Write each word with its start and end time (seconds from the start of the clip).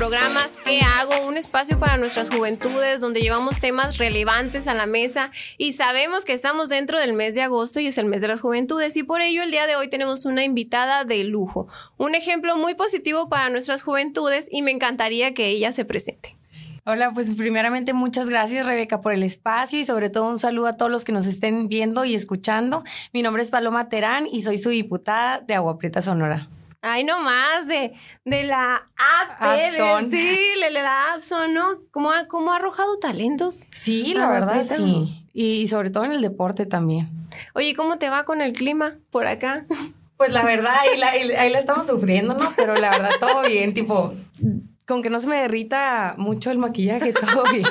programas 0.00 0.56
¿Qué 0.64 0.80
hago? 0.80 1.28
Un 1.28 1.36
espacio 1.36 1.78
para 1.78 1.98
nuestras 1.98 2.30
juventudes 2.30 3.00
donde 3.00 3.20
llevamos 3.20 3.60
temas 3.60 3.98
relevantes 3.98 4.66
a 4.66 4.72
la 4.72 4.86
mesa 4.86 5.30
y 5.58 5.74
sabemos 5.74 6.24
que 6.24 6.32
estamos 6.32 6.70
dentro 6.70 6.98
del 6.98 7.12
mes 7.12 7.34
de 7.34 7.42
agosto 7.42 7.80
y 7.80 7.88
es 7.88 7.98
el 7.98 8.06
mes 8.06 8.22
de 8.22 8.28
las 8.28 8.40
juventudes 8.40 8.96
y 8.96 9.02
por 9.02 9.20
ello 9.20 9.42
el 9.42 9.50
día 9.50 9.66
de 9.66 9.76
hoy 9.76 9.90
tenemos 9.90 10.24
una 10.24 10.42
invitada 10.42 11.04
de 11.04 11.22
lujo, 11.24 11.68
un 11.98 12.14
ejemplo 12.14 12.56
muy 12.56 12.74
positivo 12.74 13.28
para 13.28 13.50
nuestras 13.50 13.82
juventudes 13.82 14.48
y 14.50 14.62
me 14.62 14.70
encantaría 14.70 15.34
que 15.34 15.48
ella 15.48 15.70
se 15.70 15.84
presente. 15.84 16.34
Hola, 16.86 17.10
pues 17.12 17.30
primeramente 17.32 17.92
muchas 17.92 18.30
gracias 18.30 18.64
Rebeca 18.64 19.02
por 19.02 19.12
el 19.12 19.22
espacio 19.22 19.78
y 19.78 19.84
sobre 19.84 20.08
todo 20.08 20.30
un 20.30 20.38
saludo 20.38 20.68
a 20.68 20.78
todos 20.78 20.90
los 20.90 21.04
que 21.04 21.12
nos 21.12 21.26
estén 21.26 21.68
viendo 21.68 22.06
y 22.06 22.14
escuchando. 22.14 22.84
Mi 23.12 23.20
nombre 23.20 23.42
es 23.42 23.50
Paloma 23.50 23.90
Terán 23.90 24.26
y 24.26 24.40
soy 24.40 24.56
su 24.56 24.70
diputada 24.70 25.40
de 25.40 25.52
Agua 25.52 25.76
Prieta 25.76 26.00
Sonora. 26.00 26.48
Ay, 26.82 27.04
no 27.04 27.20
más 27.20 27.66
de, 27.66 27.92
de 28.24 28.44
la 28.44 28.74
app. 28.76 29.42
Abson. 29.42 30.10
Sí, 30.10 30.38
de 30.62 30.70
la 30.70 31.12
Abson, 31.12 31.52
¿no? 31.52 31.80
¿Cómo 31.90 32.10
ha, 32.10 32.26
cómo 32.26 32.52
ha 32.52 32.56
arrojado 32.56 32.98
talentos? 32.98 33.64
Sí, 33.70 34.14
la 34.14 34.28
verdad 34.28 34.52
Prieta. 34.60 34.76
sí. 34.76 35.16
Y, 35.32 35.68
sobre 35.68 35.90
todo 35.90 36.04
en 36.04 36.12
el 36.12 36.22
deporte 36.22 36.66
también. 36.66 37.08
Oye, 37.54 37.74
¿cómo 37.74 37.98
te 37.98 38.10
va 38.10 38.24
con 38.24 38.40
el 38.40 38.52
clima 38.52 38.96
por 39.10 39.26
acá? 39.26 39.66
Pues 40.16 40.34
la 40.34 40.44
verdad, 40.44 40.74
ahí 40.78 40.98
la, 40.98 41.40
ahí 41.40 41.48
la 41.50 41.58
estamos 41.58 41.86
sufriendo, 41.86 42.34
¿no? 42.34 42.52
Pero 42.54 42.76
la 42.76 42.90
verdad, 42.90 43.08
todo 43.18 43.40
bien, 43.40 43.72
tipo, 43.72 44.12
con 44.84 45.00
que 45.00 45.08
no 45.08 45.18
se 45.22 45.26
me 45.26 45.38
derrita 45.38 46.14
mucho 46.18 46.50
el 46.50 46.58
maquillaje, 46.58 47.14
todo 47.14 47.44
bien. 47.50 47.64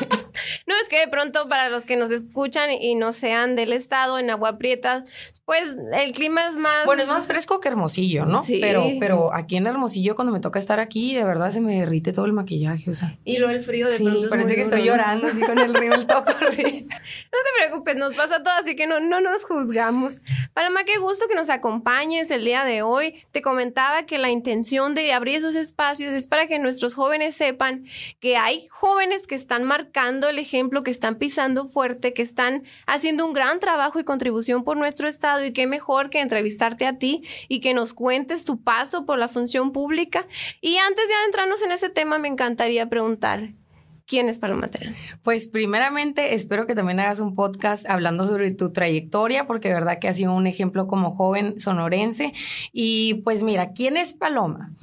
No, 0.68 0.76
es 0.84 0.90
que 0.90 1.00
de 1.00 1.08
pronto 1.08 1.48
para 1.48 1.70
los 1.70 1.86
que 1.86 1.98
nos 1.98 2.12
escuchan 2.12 2.72
y 2.72 2.96
no 2.96 3.14
sean 3.14 3.56
del 3.56 3.74
estado, 3.74 4.20
en 4.20 4.30
Agua 4.30 4.58
Prieta, 4.58 5.04
pues 5.46 5.64
el 5.94 6.12
clima 6.14 6.48
es 6.48 6.56
más... 6.56 6.86
Bueno, 6.86 7.02
es 7.04 7.08
más 7.08 7.28
fresco 7.28 7.60
que 7.60 7.70
Hermosillo, 7.70 8.26
¿no? 8.26 8.44
Sí. 8.44 8.60
Pero, 8.62 8.86
pero 9.00 9.34
aquí 9.34 9.58
en 9.58 9.68
Hermosillo, 9.68 10.16
cuando 10.16 10.32
me 10.32 10.40
toca 10.40 10.60
estar 10.60 10.80
aquí, 10.80 11.16
de 11.16 11.24
verdad 11.24 11.52
se 11.52 11.62
me 11.62 11.80
derrite 11.80 12.14
todo 12.14 12.26
el 12.26 12.34
maquillaje, 12.34 12.90
o 12.92 12.96
sea. 12.96 13.18
Y 13.24 13.38
luego 13.38 13.54
el 13.54 13.62
frío 13.62 13.88
de 13.90 13.98
Sí, 13.98 14.04
pronto 14.04 14.24
es 14.24 14.30
parece 14.30 14.56
que 14.56 14.62
estoy 14.62 14.84
llorando 14.84 15.28
así 15.28 15.42
con 15.42 15.58
el 15.58 15.74
rímel 15.74 16.06
todo 16.06 16.26
corrido. 16.26 16.70
No 17.32 17.38
te 17.44 17.68
preocupes, 17.68 17.96
nos 17.96 18.14
pasa 18.14 18.44
todo, 18.44 18.54
así 18.62 18.76
que 18.76 18.88
no, 18.88 19.00
no 19.00 19.22
nos 19.22 19.44
juzgamos. 19.46 20.22
Paloma, 20.54 20.84
qué 20.84 20.98
gusto 20.98 21.28
que 21.28 21.36
nos 21.36 21.50
acompañes 21.50 22.32
el 22.32 22.44
día 22.44 22.64
de 22.64 22.82
hoy. 22.82 23.24
Te 23.32 23.42
comentaba 23.42 24.06
que 24.06 24.18
la 24.18 24.30
intención 24.30 24.96
de 24.96 25.14
abrir 25.14 25.36
esos 25.36 25.56
espacios 25.56 26.12
es 26.12 26.28
para 26.28 26.48
que 26.48 26.60
nuestros 26.60 26.94
jóvenes 26.94 27.36
sepan 27.36 27.86
que 28.20 28.38
hay 28.38 28.68
jóvenes 28.70 29.28
que 29.28 29.36
están 29.36 29.64
marcando 29.64 30.29
el 30.30 30.40
ejemplo, 30.40 30.84
que 30.84 30.92
están 30.92 31.16
pisando 31.16 31.68
fuerte, 31.68 32.14
que 32.14 32.22
están 32.22 32.64
haciendo 32.88 33.26
un 33.26 33.34
gran 33.34 33.60
trabajo 33.60 34.00
y 34.00 34.04
contribución 34.04 34.64
por 34.64 34.78
nuestro 34.78 35.08
estado 35.08 35.46
y 35.46 35.54
qué 35.54 35.68
mejor 35.68 36.10
que 36.10 36.22
entrevistarte 36.22 36.86
a 36.86 36.98
ti 36.98 37.24
y 37.48 37.60
que 37.60 37.74
nos 37.74 37.94
cuentes 37.94 38.46
tu 38.46 38.62
paso 38.62 39.06
por 39.06 39.20
la 39.20 39.28
función 39.28 39.72
pública. 39.72 40.28
Y 40.62 40.78
antes 40.78 41.08
de 41.08 41.14
adentrarnos 41.14 41.62
en 41.62 41.72
ese 41.72 41.90
tema, 41.90 42.18
me 42.18 42.28
encantaría 42.28 42.90
preguntar, 42.90 43.54
¿quién 44.10 44.28
es 44.28 44.40
Paloma 44.40 44.68
Terán? 44.68 44.94
Pues 45.22 45.48
primeramente 45.48 46.34
espero 46.34 46.66
que 46.66 46.76
también 46.76 47.00
hagas 47.00 47.20
un 47.20 47.36
podcast 47.36 47.88
hablando 47.88 48.28
sobre 48.28 48.52
tu 48.52 48.74
trayectoria, 48.74 49.46
porque 49.46 49.70
de 49.70 49.76
verdad 49.76 50.00
que 50.00 50.10
has 50.10 50.18
sido 50.18 50.34
un 50.34 50.48
ejemplo 50.48 50.88
como 50.88 51.12
joven 51.12 51.60
sonorense. 51.60 52.34
Y 52.74 53.22
pues 53.24 53.44
mira, 53.44 53.72
¿quién 53.72 53.96
es 53.96 54.16
Paloma? 54.16 54.74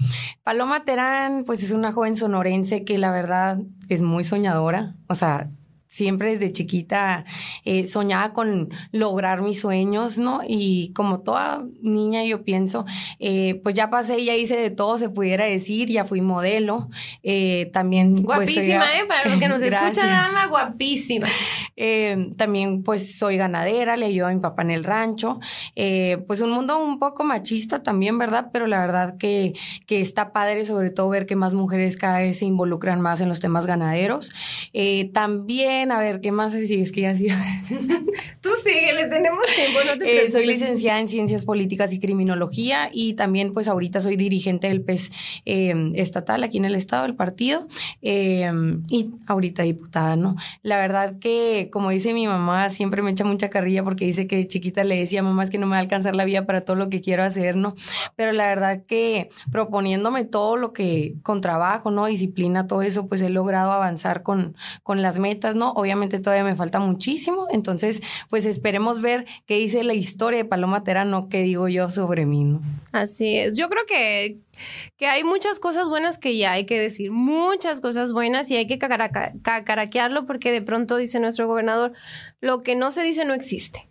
Paloma 0.44 0.84
Terán, 0.84 1.44
pues 1.44 1.62
es 1.64 1.72
una 1.72 1.92
joven 1.92 2.16
sonorense 2.16 2.84
que 2.84 2.97
la 2.97 3.10
verdad 3.10 3.58
es 3.88 4.00
muy 4.00 4.24
soñadora, 4.24 4.94
o 5.08 5.14
sea... 5.14 5.50
Siempre 5.97 6.33
desde 6.33 6.52
chiquita 6.52 7.25
eh, 7.64 7.86
soñaba 7.86 8.34
con 8.34 8.69
lograr 8.92 9.41
mis 9.41 9.61
sueños, 9.61 10.19
¿no? 10.19 10.42
Y 10.47 10.92
como 10.92 11.20
toda 11.20 11.64
niña 11.80 12.22
yo 12.22 12.44
pienso, 12.44 12.84
eh, 13.19 13.58
pues 13.62 13.75
ya 13.75 13.88
pasé, 13.88 14.22
ya 14.22 14.34
hice 14.34 14.58
de 14.58 14.69
todo, 14.69 14.98
se 14.98 15.08
pudiera 15.08 15.47
decir, 15.47 15.88
ya 15.88 16.04
fui 16.04 16.21
modelo, 16.21 16.91
eh, 17.22 17.71
también... 17.72 18.25
pues, 18.25 18.53
soy 18.53 18.66
Guapísima, 18.66 18.98
¿eh? 18.98 19.06
Para 19.09 19.31
los 19.31 19.38
que 19.38 19.48
nos 19.48 19.62
escuchan, 19.62 20.06
dama, 20.06 20.48
guapísima. 20.48 21.28
Eh, 21.76 22.32
también 22.37 22.82
pues 22.82 23.16
soy 23.19 23.37
ganadera, 23.37 23.97
le 23.97 24.06
ayudo 24.06 24.26
a 24.26 24.32
mi 24.32 24.41
papá 24.41 24.62
en 24.62 24.71
el 24.71 24.84
rancho. 24.84 25.41
Eh, 25.76 26.22
pues 26.26 26.41
un 26.41 26.50
mundo 26.50 26.78
un 26.78 26.98
poco 26.98 27.25
machista 27.25 27.82
también, 27.82 28.19
¿verdad? 28.19 28.50
Pero 28.53 28.66
la 28.66 28.81
verdad 28.81 29.16
que, 29.19 29.54
que 29.87 30.00
está 30.00 30.32
padre 30.32 30.65
sobre 30.65 30.91
todo 30.91 31.09
ver 31.09 31.26
que 31.26 31.37
más 31.37 31.54
mujeres 31.54 31.97
cada 31.97 32.19
vez 32.19 32.38
se 32.38 32.44
involucran 32.44 33.00
más 33.00 33.21
en 33.21 33.28
los 33.28 33.41
temas 33.41 33.66
ganaderos. 33.66 34.32
Eh, 34.72 35.10
a 35.91 35.98
ver, 35.98 36.20
¿qué 36.20 36.32
más? 36.32 36.52
Si 36.52 36.80
es 36.80 36.92
que 36.92 37.02
ya 37.02 37.14
sí. 37.14 37.28
Tú 38.41 38.50
sigue, 38.62 38.92
le 38.92 39.06
tenemos 39.06 39.44
tiempo, 39.47 39.80
no 39.86 39.98
te 39.98 40.24
Eh, 40.24 40.30
soy 40.30 40.47
licenciada 40.47 41.00
en 41.00 41.08
Ciencias 41.08 41.44
Políticas 41.44 41.92
y 41.92 42.00
Criminología 42.00 42.88
y 42.92 43.14
también 43.14 43.52
pues 43.52 43.69
ahorita 43.69 44.00
soy 44.00 44.16
dirigente 44.16 44.69
del 44.69 44.82
PES 44.82 45.10
eh, 45.44 45.92
estatal 45.94 46.44
aquí 46.44 46.58
en 46.58 46.64
el 46.64 46.74
estado 46.74 47.02
del 47.02 47.16
partido 47.16 47.66
eh, 48.02 48.50
y 48.88 49.10
ahorita 49.26 49.64
diputada, 49.64 50.16
¿no? 50.16 50.36
La 50.62 50.78
verdad 50.78 51.19
que 51.19 51.69
como 51.72 51.91
dice 51.91 52.14
mi 52.14 52.26
mamá 52.26 52.68
siempre 52.68 53.03
me 53.03 53.10
echa 53.10 53.24
mucha 53.24 53.50
carrilla 53.50 53.82
porque 53.82 54.04
dice 54.04 54.26
que 54.26 54.47
chiquita 54.47 54.84
le 54.84 54.98
decía 54.98 55.22
mamá 55.22 55.42
es 55.42 55.50
que 55.50 55.58
no 55.58 55.66
me 55.66 55.72
va 55.72 55.78
a 55.78 55.80
alcanzar 55.80 56.14
la 56.14 56.24
vida 56.24 56.47
para 56.47 56.62
todo 56.62 56.76
lo 56.76 56.88
que 56.88 57.00
quiero 57.00 57.22
hacer, 57.22 57.56
¿no? 57.56 57.74
Pero 58.14 58.32
la 58.32 58.47
verdad 58.47 58.84
que 58.86 59.28
proponiéndome 59.50 60.24
todo 60.24 60.56
lo 60.56 60.72
que 60.72 61.16
con 61.22 61.41
trabajo, 61.41 61.91
¿no? 61.91 62.06
Disciplina, 62.06 62.66
todo 62.66 62.82
eso, 62.82 63.06
pues 63.06 63.22
he 63.22 63.28
logrado 63.28 63.72
avanzar 63.72 64.22
con, 64.22 64.56
con 64.82 65.03
las 65.03 65.18
metas, 65.18 65.56
¿no? 65.56 65.66
Obviamente 65.72 66.21
todavía 66.21 66.44
me 66.44 66.56
falta 66.56 66.78
muchísimo, 66.78 67.47
entonces 67.50 68.03
pues 68.28 68.47
esperemos 68.47 69.00
ver 69.00 69.27
qué 69.47 69.56
dice 69.59 69.84
la 69.84 69.94
historia 69.94 70.38
de 70.38 70.44
Paloma 70.44 70.84
Terano, 70.84 71.28
qué 71.28 71.43
digo 71.43 71.69
yo 71.69 71.88
sobre 71.88 72.27
mí, 72.27 72.44
¿no? 72.44 72.60
Así 72.93 73.37
es. 73.37 73.56
Yo 73.56 73.69
creo 73.69 73.87
que, 73.87 74.38
que 74.97 75.06
hay 75.06 75.25
muchas 75.25 75.59
cosas 75.59 75.88
buenas 75.88 76.19
que 76.19 76.37
ya 76.37 76.53
hay 76.53 76.66
que 76.66 76.78
decir, 76.78 77.10
muchas 77.10 77.81
cosas 77.81 78.12
buenas 78.12 78.50
y 78.50 78.56
hay 78.56 78.66
que 78.66 78.78
cacaraquearlo 78.78 80.27
porque 80.27 80.53
de 80.53 80.62
pronto 80.62 80.97
dice 80.97 81.21
nuestro 81.21 81.47
gobernador, 81.47 81.93
lo 82.41 82.62
que 82.62 82.75
no 82.75 82.91
se 82.93 83.03
dice 83.03 83.25
no 83.25 83.34
existe. 83.34 83.88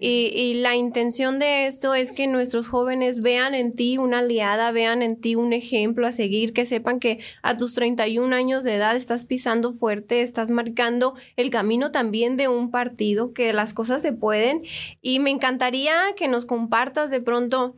Y, 0.00 0.54
la 0.54 0.76
intención 0.76 1.40
de 1.40 1.66
esto 1.66 1.94
es 1.94 2.12
que 2.12 2.28
nuestros 2.28 2.68
jóvenes 2.68 3.20
vean 3.20 3.54
en 3.54 3.74
ti 3.74 3.98
una 3.98 4.20
aliada, 4.20 4.70
vean 4.70 5.02
en 5.02 5.20
ti 5.20 5.34
un 5.34 5.52
ejemplo 5.52 6.06
a 6.06 6.12
seguir, 6.12 6.52
que 6.52 6.66
sepan 6.66 7.00
que 7.00 7.18
a 7.42 7.56
tus 7.56 7.74
31 7.74 8.34
años 8.34 8.62
de 8.62 8.76
edad 8.76 8.94
estás 8.94 9.24
pisando 9.24 9.72
fuerte, 9.72 10.22
estás 10.22 10.50
marcando 10.50 11.14
el 11.36 11.50
camino 11.50 11.90
también 11.90 12.36
de 12.36 12.46
un 12.46 12.70
partido, 12.70 13.32
que 13.32 13.52
las 13.52 13.74
cosas 13.74 14.00
se 14.00 14.12
pueden. 14.12 14.62
Y 15.02 15.18
me 15.18 15.30
encantaría 15.30 15.94
que 16.16 16.28
nos 16.28 16.44
compartas 16.44 17.10
de 17.10 17.20
pronto 17.20 17.74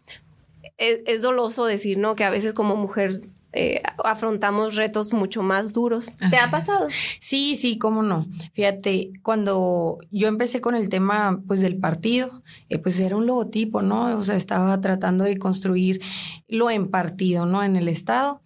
es, 0.77 1.01
es 1.07 1.23
doloso 1.23 1.65
decir, 1.65 1.97
¿no? 1.97 2.17
Que 2.17 2.25
a 2.25 2.31
veces 2.31 2.53
como 2.53 2.77
mujer 2.77 3.23
eh, 3.53 3.83
afrontamos 4.05 4.77
retos 4.77 5.13
mucho 5.13 5.43
más 5.43 5.73
duros. 5.73 6.07
¿Te 6.31 6.37
ha 6.37 6.47
es. 6.47 6.51
pasado? 6.51 6.87
Sí, 7.21 7.57
sí, 7.57 7.79
cómo 7.79 8.03
no. 8.03 8.27
Fíjate, 8.53 9.13
cuando 9.23 9.99
yo 10.11 10.29
empecé 10.29 10.61
con 10.61 10.75
el 10.75 10.89
tema 10.89 11.43
pues 11.47 11.61
del 11.61 11.79
partido, 11.79 12.43
eh, 12.69 12.79
pues 12.79 12.99
era 13.01 13.17
un 13.17 13.27
logotipo, 13.27 13.83
¿no? 13.83 14.17
O 14.17 14.23
sea, 14.23 14.37
estaba 14.37 14.81
tratando 14.81 15.25
de 15.25 15.39
construir 15.39 16.01
lo 16.49 16.71
en 16.71 16.89
partido, 16.89 17.47
¿no? 17.47 17.63
En 17.63 17.77
el 17.77 17.89
Estado. 17.89 18.41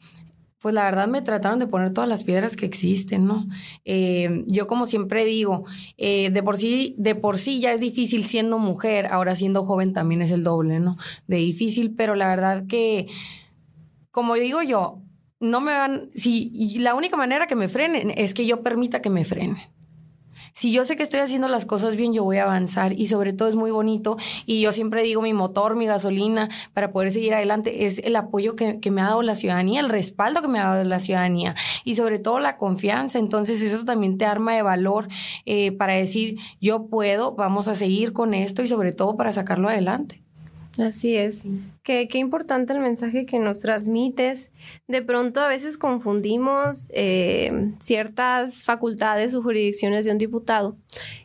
Pues 0.59 0.75
la 0.75 0.85
verdad 0.85 1.09
me 1.09 1.21
trataron 1.21 1.59
de 1.59 1.67
poner 1.67 1.93
todas 1.93 2.09
las 2.09 2.25
piedras 2.25 2.57
que 2.57 2.65
existen, 2.65 3.27
¿no? 3.27 3.47
Eh, 3.85 4.45
yo 4.47 4.67
como 4.67 4.87
siempre 4.87 5.27
digo, 5.27 5.65
eh, 5.99 6.31
de 6.31 6.43
por 6.43 6.57
sí, 6.57 6.95
de 6.97 7.15
por 7.15 7.37
sí 7.39 7.61
ya 7.61 7.75
es 7.75 7.81
difícil 7.81 8.25
siendo 8.25 8.59
mujer, 8.59 9.09
ahora 9.09 9.37
siendo 9.37 9.67
joven 9.67 9.93
también 9.93 10.23
es 10.23 10.31
el 10.31 10.43
doble, 10.43 10.81
¿no? 10.81 10.97
De 11.27 11.37
difícil, 11.37 11.95
pero 11.95 12.15
la 12.15 12.29
verdad 12.29 12.67
que, 12.67 13.09
como 14.15 14.35
digo 14.37 14.63
yo, 14.63 15.03
no 15.41 15.61
me 15.61 15.73
van, 15.73 16.09
si 16.15 16.79
la 16.79 16.95
única 16.95 17.17
manera 17.17 17.49
que 17.49 17.57
me 17.57 17.69
frenen 17.69 18.13
es 18.17 18.33
que 18.33 18.47
yo 18.47 18.63
permita 18.63 19.03
que 19.03 19.11
me 19.11 19.25
frenen. 19.25 19.57
Si 20.53 20.71
yo 20.71 20.85
sé 20.85 20.95
que 20.95 21.03
estoy 21.03 21.19
haciendo 21.19 21.49
las 21.49 21.67
cosas 21.67 21.97
bien, 21.97 22.13
yo 22.15 22.23
voy 22.23 22.37
a 22.37 22.45
avanzar 22.45 22.93
y 22.93 23.09
sobre 23.09 23.33
todo 23.33 23.49
es 23.49 23.57
muy 23.57 23.73
bonito 23.73 24.17
y 24.47 24.61
yo 24.61 24.71
siempre 24.71 25.03
digo 25.03 25.21
mi 25.21 25.33
motor, 25.35 25.75
mi 25.75 25.87
gasolina 25.87 26.49
para 26.75 26.93
poder 26.93 27.11
seguir 27.11 27.35
adelante 27.35 27.87
es 27.87 27.99
el 27.99 28.15
apoyo 28.15 28.55
que, 28.55 28.79
que 28.79 28.93
me 28.93 29.01
ha 29.01 29.07
dado 29.07 29.23
la 29.23 29.35
ciudadanía, 29.35 29.81
el 29.81 29.89
respaldo 29.89 30.43
que 30.43 30.49
me 30.49 30.61
ha 30.61 30.69
dado 30.69 30.85
la 30.85 31.01
ciudadanía 31.01 31.57
y 31.83 31.97
sobre 31.97 32.21
todo 32.21 32.39
la 32.39 32.57
confianza. 32.57 33.19
Entonces 33.19 33.61
eso 33.63 33.85
también 33.85 34.17
te 34.17 34.27
arma 34.27 34.55
de 34.55 34.63
valor 34.63 35.09
eh, 35.45 35.73
para 35.73 35.95
decir 35.95 36.39
yo 36.61 36.87
puedo, 36.87 37.35
vamos 37.35 37.67
a 37.67 37.75
seguir 37.75 38.13
con 38.13 38.33
esto 38.33 38.63
y 38.63 38.69
sobre 38.69 38.93
todo 38.93 39.17
para 39.17 39.33
sacarlo 39.33 39.69
adelante. 39.69 40.24
Así 40.79 41.17
es. 41.17 41.43
Qué, 41.83 42.09
qué 42.09 42.19
importante 42.19 42.73
el 42.73 42.81
mensaje 42.81 43.27
que 43.27 43.39
nos 43.39 43.61
transmites. 43.61 44.51
De 44.89 45.03
pronto 45.03 45.41
a 45.41 45.49
veces 45.49 45.79
confundimos 45.79 46.91
eh, 46.95 47.73
ciertas 47.79 48.63
facultades 48.63 49.35
o 49.35 49.43
jurisdicciones 49.43 50.05
de 50.05 50.13
un 50.13 50.19
diputado 50.19 50.77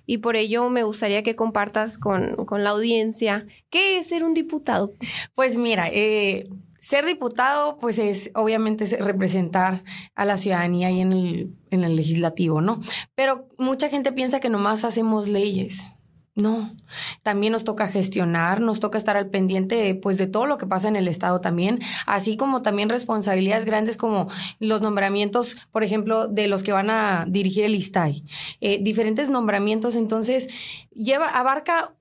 y 0.06 0.20
por 0.20 0.36
ello 0.36 0.70
me 0.70 0.84
gustaría 0.84 1.24
que 1.24 1.36
compartas 1.36 1.98
con, 1.98 2.36
con 2.46 2.64
la 2.64 2.72
audiencia 2.72 3.48
qué 3.70 4.00
es 4.00 4.08
ser 4.08 4.24
un 4.24 4.34
diputado. 4.34 4.94
Pues 5.34 5.58
mira, 5.58 5.88
eh, 5.92 6.48
ser 6.80 7.06
diputado, 7.06 7.78
pues 7.78 8.00
es 8.00 8.32
obviamente 8.36 8.84
es 8.84 9.00
representar 9.00 9.84
a 10.16 10.26
la 10.26 10.38
ciudadanía 10.38 10.92
y 10.92 11.02
en 11.02 11.14
el, 11.14 11.54
en 11.72 11.84
el 11.84 11.96
legislativo, 11.96 12.62
¿no? 12.62 12.80
Pero 13.16 13.48
mucha 13.58 13.90
gente 13.90 14.12
piensa 14.12 14.40
que 14.40 14.50
nomás 14.50 14.84
hacemos 14.84 15.28
leyes. 15.28 15.92
No, 16.40 16.74
también 17.22 17.52
nos 17.52 17.66
toca 17.66 17.88
gestionar, 17.88 18.62
nos 18.62 18.80
toca 18.80 18.98
estar 18.98 19.18
al 19.18 19.28
pendiente 19.30 19.94
pues 19.96 20.18
de 20.18 20.26
todo 20.26 20.46
lo 20.46 20.58
que 20.58 20.66
pasa 20.66 20.88
en 20.88 20.96
el 20.96 21.08
estado 21.08 21.42
también, 21.42 21.80
así 22.06 22.38
como 22.38 22.62
también 22.62 22.88
responsabilidades 22.88 23.66
grandes 23.66 23.98
como 23.98 24.28
los 24.60 24.82
nombramientos, 24.82 25.58
por 25.72 25.84
ejemplo, 25.84 26.28
de 26.28 26.48
los 26.48 26.64
que 26.64 26.72
van 26.72 26.90
a 26.90 27.26
dirigir 27.28 27.66
el 27.66 27.76
ISTAI, 27.76 28.24
eh, 28.62 28.80
diferentes 28.82 29.30
nombramientos, 29.30 29.96
entonces 29.96 30.48
lleva 30.96 31.28
abarca 31.28 31.94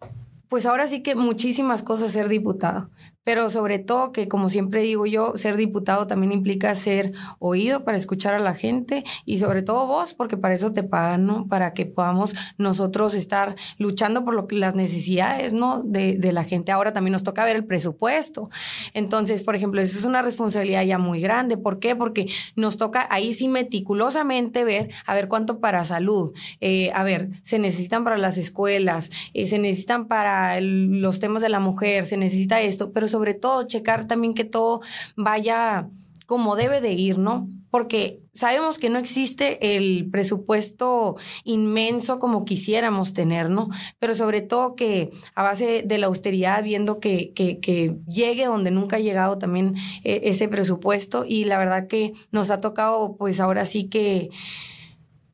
pues 0.49 0.65
ahora 0.65 0.87
sí 0.87 1.03
que 1.03 1.15
muchísimas 1.15 1.83
cosas 1.83 2.13
ser 2.13 2.29
diputado 2.29 2.91
pero 3.29 3.51
sobre 3.51 3.79
todo 3.79 4.11
que, 4.11 4.27
como 4.27 4.49
siempre 4.49 4.81
digo 4.81 5.05
yo, 5.05 5.35
ser 5.37 5.59
diputado 5.59 6.07
también 6.07 6.33
implica 6.33 6.75
ser 6.75 7.13
oído 7.39 7.85
para 7.85 7.99
escuchar 7.99 8.33
a 8.33 8.39
la 8.39 8.55
gente 8.55 9.05
y 9.27 9.37
sobre 9.37 9.61
todo 9.61 9.87
vos, 9.87 10.15
porque 10.15 10.39
para 10.39 10.55
eso 10.55 10.73
te 10.73 10.83
pagan, 10.83 11.27
¿no? 11.27 11.47
Para 11.47 11.75
que 11.75 11.85
podamos 11.85 12.35
nosotros 12.57 13.15
estar 13.15 13.55
luchando 13.77 14.25
por 14.25 14.33
lo 14.33 14.47
que 14.47 14.57
las 14.57 14.75
necesidades, 14.75 15.53
¿no? 15.53 15.83
De, 15.83 16.17
de 16.17 16.33
la 16.33 16.45
gente. 16.45 16.73
Ahora 16.73 16.95
también 16.95 17.13
nos 17.13 17.23
toca 17.23 17.45
ver 17.45 17.57
el 17.57 17.67
presupuesto. 17.67 18.49
Entonces, 18.95 19.43
por 19.43 19.55
ejemplo, 19.55 19.83
eso 19.83 19.99
es 19.99 20.07
una 20.07 20.23
responsabilidad 20.23 20.85
ya 20.85 20.97
muy 20.97 21.21
grande. 21.21 21.59
¿Por 21.59 21.81
qué? 21.81 21.95
Porque 21.95 22.31
nos 22.57 22.79
toca 22.79 23.07
ahí 23.11 23.35
sí 23.35 23.47
meticulosamente 23.47 24.65
ver, 24.65 24.89
a 25.05 25.15
ver 25.15 25.29
cuánto 25.29 25.61
para 25.61 25.85
salud, 25.85 26.33
eh, 26.63 26.93
a 26.95 27.03
ver, 27.03 27.29
se 27.43 27.59
necesitan 27.59 28.05
para 28.05 28.17
las 28.17 28.39
escuelas, 28.39 29.11
eh, 29.35 29.47
se 29.49 29.59
necesitan 29.59 30.09
para 30.09 30.59
los 30.63 31.21
temas 31.21 31.43
de 31.43 31.51
la 31.51 31.61
mujer, 31.61 32.07
se 32.07 32.17
necesita 32.17 32.63
esto, 32.63 32.91
pero 32.91 33.07
sobre 33.07 33.18
todo 33.35 33.67
checar 33.67 34.07
también 34.07 34.35
que 34.35 34.45
todo 34.45 34.81
vaya 35.17 35.89
como 36.29 36.57
debe 36.57 36.83
de 36.83 36.93
ir, 36.93 37.17
¿no? 37.17 37.49
Porque 37.71 38.21
sabemos 38.35 38.77
que 38.77 38.91
no 38.91 38.99
existe 38.99 39.75
el 39.75 40.11
presupuesto 40.11 41.17
inmenso 41.43 42.19
como 42.19 42.45
quisiéramos 42.45 43.15
tener, 43.15 43.49
¿no? 43.49 43.71
Pero 43.99 44.15
sobre 44.15 44.43
todo 44.43 44.75
que 44.75 45.09
a 45.35 45.43
base 45.43 45.85
de 45.87 45.97
la 45.97 46.09
austeridad, 46.09 46.63
viendo 46.63 47.01
que, 47.01 47.33
que, 47.35 47.61
que 47.61 47.97
llegue 48.07 48.45
donde 48.45 48.71
nunca 48.71 48.97
ha 48.97 49.01
llegado 49.01 49.39
también 49.39 49.77
eh, 50.05 50.21
ese 50.25 50.49
presupuesto 50.49 51.25
y 51.27 51.47
la 51.47 51.57
verdad 51.57 51.87
que 51.87 52.13
nos 52.31 52.51
ha 52.51 52.61
tocado 52.61 53.17
pues 53.17 53.41
ahora 53.41 53.65
sí 53.65 53.89
que 53.89 54.29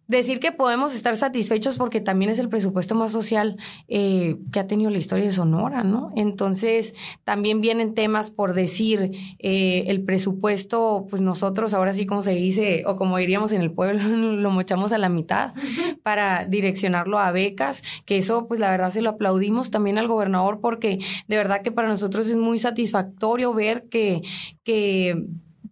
decir 0.07 0.39
que 0.41 0.53
podemos 0.53 0.95
estar 0.95 1.17
satisfechos 1.17 1.77
porque 1.77 2.01
también 2.01 2.31
es 2.31 2.39
el 2.39 2.49
presupuesto 2.49 2.95
más 2.95 3.13
social 3.13 3.57
eh, 3.89 4.37
que 4.53 4.61
ha 4.61 4.67
tenido 4.67 4.91
la 4.91 4.99
historia 4.99 5.25
de 5.25 5.33
Sonora, 5.33 5.83
¿no? 5.83 6.13
Entonces, 6.15 6.95
también 7.25 7.61
vienen 7.61 7.95
temas 7.95 8.31
por 8.31 8.55
decir 8.55 9.13
eh, 9.39 9.85
el 9.87 10.03
presupuesto, 10.05 11.07
pues 11.09 11.23
nosotros 11.23 11.75
ahora 11.75 11.95
sí, 11.95 12.07
como 12.07 12.23
se 12.23 12.33
dice, 12.33 12.85
o 12.87 12.97
como 12.97 13.17
diríamos 13.19 13.53
en 13.53 13.63
el 13.63 13.73
pueblo, 13.73 14.03
lo 14.09 14.51
mochamos 14.51 14.93
a 14.93 14.99
la 14.99 15.09
mitad 15.09 15.55
para 16.03 16.45
direccionarlo 16.45 17.19
a 17.19 17.33
becas, 17.33 17.83
que 18.05 18.19
eso, 18.19 18.47
pues 18.47 18.61
la 18.61 18.71
verdad 18.71 18.91
se 18.91 19.03
lo 19.03 19.11
aplaudimos 19.11 19.71
también 19.71 19.99
al 19.99 20.09
gobernador 20.09 20.61
porque 20.61 20.99
de 21.29 21.37
verdad 21.37 21.63
que 21.63 21.73
para 21.73 21.89
nosotros 21.89 22.29
es 22.29 22.37
muy 22.37 22.59
satisfactorio 22.59 23.55
ver 23.55 23.89
que, 23.89 24.23
que 24.63 25.25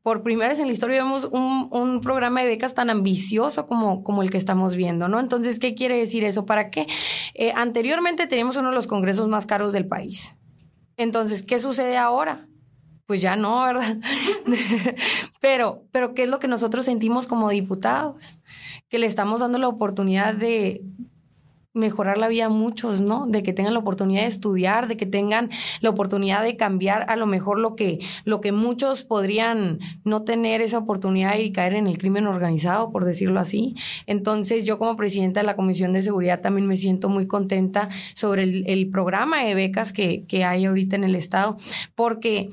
por 0.03 0.23
primera 0.23 0.49
vez 0.49 0.59
en 0.59 0.67
la 0.67 0.73
historia 0.73 1.03
vemos 1.03 1.29
un, 1.31 1.69
un, 1.71 2.01
programa 2.01 2.41
de 2.41 2.49
becas 2.49 2.75
tan 2.75 2.91
ambicioso 2.91 3.67
como, 3.67 4.03
como 4.03 4.23
el 4.23 4.31
que 4.31 4.37
estamos 4.37 4.75
viendo, 4.75 5.07
¿no? 5.09 5.21
Entonces, 5.21 5.61
¿qué 5.61 5.75
quiere 5.75 5.97
decir 5.97 6.25
eso? 6.25 6.45
¿Para 6.45 6.71
qué? 6.71 6.87
Eh, 7.35 7.53
anteriormente 7.55 8.27
teníamos 8.27 8.57
uno 8.57 8.71
de 8.71 8.75
los 8.75 8.89
congresos 8.89 9.29
más 9.29 9.47
caros 9.47 9.73
del 9.73 9.87
país. 9.87 10.35
Entonces, 10.97 11.43
¿qué 11.43 11.61
sucede 11.61 11.97
ahora? 11.97 12.49
Pues 13.07 13.21
ya 13.21 13.37
no, 13.37 13.63
¿verdad? 13.63 13.97
pero, 15.41 15.85
pero, 15.93 16.15
¿qué 16.15 16.25
es 16.25 16.29
lo 16.29 16.41
que 16.41 16.49
nosotros 16.49 16.85
sentimos 16.85 17.27
como 17.29 17.49
diputados? 17.51 18.41
Que 18.89 18.99
le 18.99 19.07
estamos 19.07 19.41
dando 19.41 19.59
la 19.59 19.69
oportunidad 19.69 20.35
de, 20.35 20.83
mejorar 21.75 22.19
la 22.19 22.29
vida 22.29 22.47
a 22.47 22.49
muchos, 22.51 23.01
¿no? 23.01 23.27
De 23.27 23.43
que 23.43 23.53
tengan 23.53 23.73
la 23.73 23.81
oportunidad 23.81 24.23
de 24.23 24.29
estudiar, 24.29 24.89
de 24.89 24.97
que 24.97 25.07
tengan 25.07 25.51
la 25.81 25.91
oportunidad 25.91 26.43
de 26.43 26.57
cambiar 26.57 27.07
a 27.09 27.17
lo 27.17 27.27
mejor 27.27 27.59
lo 27.59 27.75
que, 27.77 27.99
lo 28.25 28.41
que 28.41 28.53
muchos 28.53 29.05
podrían 29.05 29.79
no 30.05 30.23
tener 30.23 30.61
esa 30.61 30.79
oportunidad 30.79 31.39
y 31.39 31.51
caer 31.53 31.75
en 31.75 31.87
el 31.87 31.99
crimen 31.99 32.27
organizado, 32.27 32.91
por 32.91 33.05
decirlo 33.05 33.41
así. 33.41 33.75
Entonces, 34.07 34.67
yo 34.67 34.79
como 34.79 34.97
presidenta 34.97 35.41
de 35.41 35.47
la 35.47 35.57
Comisión 35.57 35.93
de 35.93 36.03
Seguridad 36.03 36.41
también 36.41 36.67
me 36.67 36.77
siento 36.77 37.09
muy 37.09 37.27
contenta 37.27 37.89
sobre 38.15 38.43
el, 38.43 38.65
el 38.67 38.91
programa 38.91 39.43
de 39.43 39.55
becas 39.55 39.93
que, 39.93 40.25
que 40.27 40.45
hay 40.45 40.67
ahorita 40.67 40.97
en 40.97 41.05
el 41.05 41.15
Estado, 41.15 41.57
porque 41.95 42.51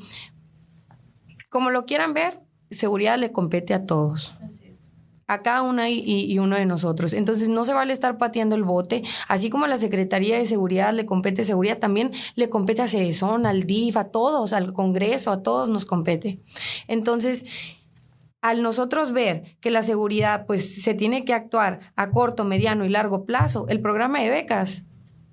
como 1.49 1.71
lo 1.71 1.85
quieran 1.85 2.13
ver, 2.13 2.39
seguridad 2.69 3.17
le 3.17 3.31
compete 3.31 3.73
a 3.73 3.85
todos 3.85 4.35
a 5.29 5.43
cada 5.43 5.61
una 5.61 5.89
y, 5.89 6.37
uno 6.39 6.55
de 6.55 6.65
nosotros. 6.65 7.13
Entonces 7.13 7.49
no 7.49 7.63
se 7.63 7.73
vale 7.73 7.93
estar 7.93 8.17
pateando 8.17 8.55
el 8.55 8.63
bote, 8.63 9.03
así 9.27 9.51
como 9.51 9.65
a 9.65 9.67
la 9.67 9.77
Secretaría 9.77 10.37
de 10.37 10.45
Seguridad 10.47 10.91
le 10.91 11.05
compete 11.05 11.43
seguridad, 11.43 11.77
también 11.77 12.11
le 12.35 12.49
compete 12.49 12.81
a 12.81 12.87
CESON, 12.87 13.45
al 13.45 13.63
DIF, 13.63 13.95
a 13.95 14.05
todos, 14.05 14.53
al 14.53 14.73
Congreso, 14.73 15.31
a 15.31 15.43
todos 15.43 15.69
nos 15.69 15.85
compete. 15.85 16.39
Entonces, 16.87 17.45
al 18.41 18.63
nosotros 18.63 19.11
ver 19.13 19.57
que 19.61 19.69
la 19.69 19.83
seguridad 19.83 20.47
pues 20.47 20.81
se 20.81 20.95
tiene 20.95 21.25
que 21.25 21.33
actuar 21.33 21.91
a 21.95 22.09
corto, 22.09 22.43
mediano 22.43 22.83
y 22.83 22.89
largo 22.89 23.25
plazo, 23.25 23.67
el 23.69 23.81
programa 23.81 24.21
de 24.21 24.31
becas 24.31 24.88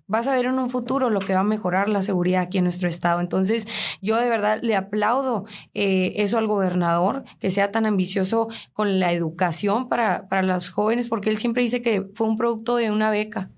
vas 0.07 0.27
a 0.27 0.35
ver 0.35 0.47
en 0.47 0.59
un 0.59 0.71
futuro 0.71 1.11
lo 1.11 1.21
que 1.21 1.35
va 1.35 1.41
a 1.41 1.45
mejorar 1.45 1.89
la 1.89 2.03
seguridad 2.03 2.43
aquí 2.43 2.59
en 2.59 2.65
nuestro 2.65 2.89
estado. 2.89 3.21
Entonces, 3.21 3.67
yo 4.01 4.17
de 4.17 4.29
verdad 4.29 4.61
le 4.63 4.77
aplaudo 4.77 5.45
eh, 5.75 6.15
eso 6.17 6.39
al 6.39 6.47
gobernador, 6.47 7.25
que 7.41 7.51
sea 7.51 7.73
tan 7.73 7.87
ambicioso 7.87 8.49
con 8.73 9.01
la 9.01 9.13
educación 9.13 9.89
para, 9.89 10.29
para 10.29 10.43
los 10.43 10.71
jóvenes, 10.71 11.09
porque 11.09 11.31
él 11.31 11.39
siempre 11.39 11.63
dice 11.63 11.83
que 11.83 12.07
fue 12.15 12.27
un 12.27 12.37
producto 12.37 12.77
de 12.77 12.91
una 12.91 13.11
beca. 13.11 13.51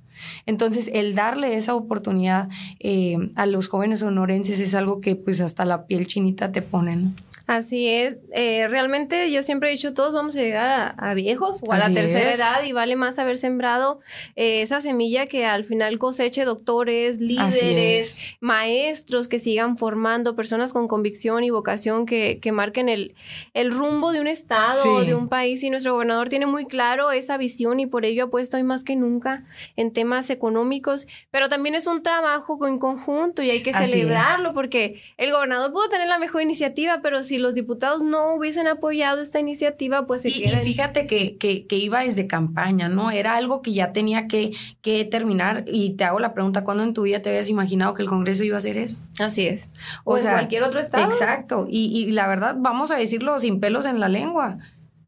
Entonces, 0.47 0.91
el 0.95 1.15
darle 1.15 1.57
esa 1.57 1.75
oportunidad 1.75 2.49
eh, 2.81 3.17
a 3.37 3.47
los 3.47 3.69
jóvenes 3.69 4.03
honorenses 4.03 4.59
es 4.59 4.75
algo 4.75 5.01
que 5.01 5.15
pues 5.15 5.41
hasta 5.41 5.65
la 5.65 5.87
piel 5.87 6.07
chinita 6.07 6.51
te 6.51 6.63
pone, 6.63 6.97
¿no? 6.97 7.13
Así 7.49 7.89
es. 7.89 8.19
Eh, 8.35 8.69
realmente 8.69 9.33
yo 9.33 9.43
siempre 9.43 9.71
he 9.71 9.73
dicho, 9.73 9.95
todos 9.95 10.13
vamos 10.13 10.37
a 10.37 10.41
llegar 10.41 10.95
a, 10.99 11.15
viejos 11.15 11.63
o 11.67 11.73
a 11.73 11.79
la 11.79 11.91
tercera 11.91 12.35
edad 12.35 12.63
y 12.63 12.73
vale 12.73 12.95
más 12.95 13.19
haber 13.19 13.39
sembrado 13.39 14.01
eh, 14.37 14.61
esa 14.61 14.83
semilla 14.83 15.29
que 15.29 15.47
al 15.47 15.65
final 15.65 15.99
coseche 15.99 16.45
doctores, 16.45 17.23
líderes, 17.23 18.17
maestros 18.41 19.29
que 19.29 19.41
sigan 19.41 19.79
formando, 19.79 20.37
personas 20.37 20.75
con 20.75 20.89
convicción 20.89 21.43
y 21.43 21.49
vocación 21.49 22.05
que, 22.05 22.39
que 22.39 22.53
marquen 22.53 22.91
el, 22.91 23.15
el 23.55 23.73
rumbo 23.73 24.13
de 24.13 24.21
un 24.21 24.27
estado, 24.27 25.01
de 25.01 25.15
un 25.15 25.31
país. 25.31 25.63
Y 25.63 25.71
nuestro 25.71 25.95
gobernador 25.95 26.29
tiene 26.29 26.45
muy 26.45 26.67
claro 26.67 27.13
esa 27.13 27.39
visión 27.39 27.81
y 27.81 27.87
por 27.87 28.05
ello 28.05 28.25
ha 28.25 28.31
puesto 28.31 28.59
hoy 28.59 28.63
más 28.63 28.85
que 28.85 28.95
nunca 28.95 29.47
en 29.75 29.95
temas 29.95 30.29
económicos. 30.29 31.07
Pero 31.31 31.49
también 31.49 31.75
es 31.75 31.87
un 31.87 32.03
trabajo 32.03 32.67
en 32.67 32.79
conjunto 32.79 33.43
y 33.43 33.51
hay 33.51 33.63
que 33.63 33.73
celebrarlo 33.73 34.53
porque 34.53 35.01
el 35.17 35.33
gobernador 35.33 35.73
pudo 35.73 35.89
tener 35.89 36.09
la 36.09 36.19
mejor 36.19 36.43
iniciativa, 36.43 37.01
pero 37.03 37.25
si 37.25 37.38
los 37.39 37.55
diputados 37.55 38.03
no 38.03 38.35
hubiesen 38.35 38.67
apoyado 38.67 39.21
esta 39.21 39.41
iniciativa, 39.41 40.07
pues 40.07 40.23
se 40.23 40.29
y, 40.29 40.45
y 40.45 40.49
fíjate 40.49 41.07
que, 41.07 41.37
que, 41.37 41.67
que, 41.67 41.77
iba 41.77 42.01
desde 42.01 42.27
campaña, 42.27 42.89
¿no? 42.89 43.11
Era 43.11 43.37
algo 43.37 43.63
que 43.63 43.73
ya 43.73 43.93
tenía 43.93 44.29
que, 44.29 44.53
que 44.81 45.05
terminar. 45.05 45.65
Y 45.67 45.91
te 45.91 46.05
hago 46.05 46.21
la 46.21 46.35
pregunta, 46.35 46.65
¿cuándo 46.65 46.83
en 46.83 46.95
tu 46.95 47.03
vida 47.03 47.21
te 47.21 47.31
habías 47.31 47.49
imaginado 47.49 47.95
que 47.95 48.03
el 48.03 48.09
Congreso 48.09 48.45
iba 48.45 48.57
a 48.57 48.59
hacer 48.59 48.77
eso? 48.77 48.99
Así 49.19 49.47
es. 49.47 49.71
O, 50.05 50.19
sea, 50.19 50.33
cualquier 50.33 50.63
otro 50.63 50.81
estado. 50.81 51.05
Exacto. 51.05 51.67
Y, 51.69 51.87
y 51.99 52.13
la 52.13 52.27
verdad, 52.27 52.57
vamos 52.59 52.91
a 52.91 52.97
decirlo 52.97 53.39
sin 53.41 53.61
pelos 53.61 53.87
en 53.87 54.01
la 54.01 54.09
lengua. 54.09 54.59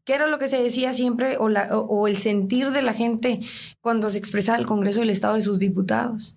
¿Qué 0.03 0.15
era 0.15 0.27
lo 0.27 0.39
que 0.39 0.47
se 0.47 0.61
decía 0.61 0.93
siempre 0.93 1.37
o, 1.37 1.47
la, 1.47 1.69
o, 1.77 1.81
o 1.81 2.07
el 2.07 2.17
sentir 2.17 2.71
de 2.71 2.81
la 2.81 2.93
gente 2.93 3.39
cuando 3.81 4.09
se 4.09 4.17
expresaba 4.17 4.57
el 4.57 4.65
Congreso 4.65 4.99
del 5.01 5.11
Estado 5.11 5.35
de 5.35 5.41
sus 5.41 5.59
diputados? 5.59 6.35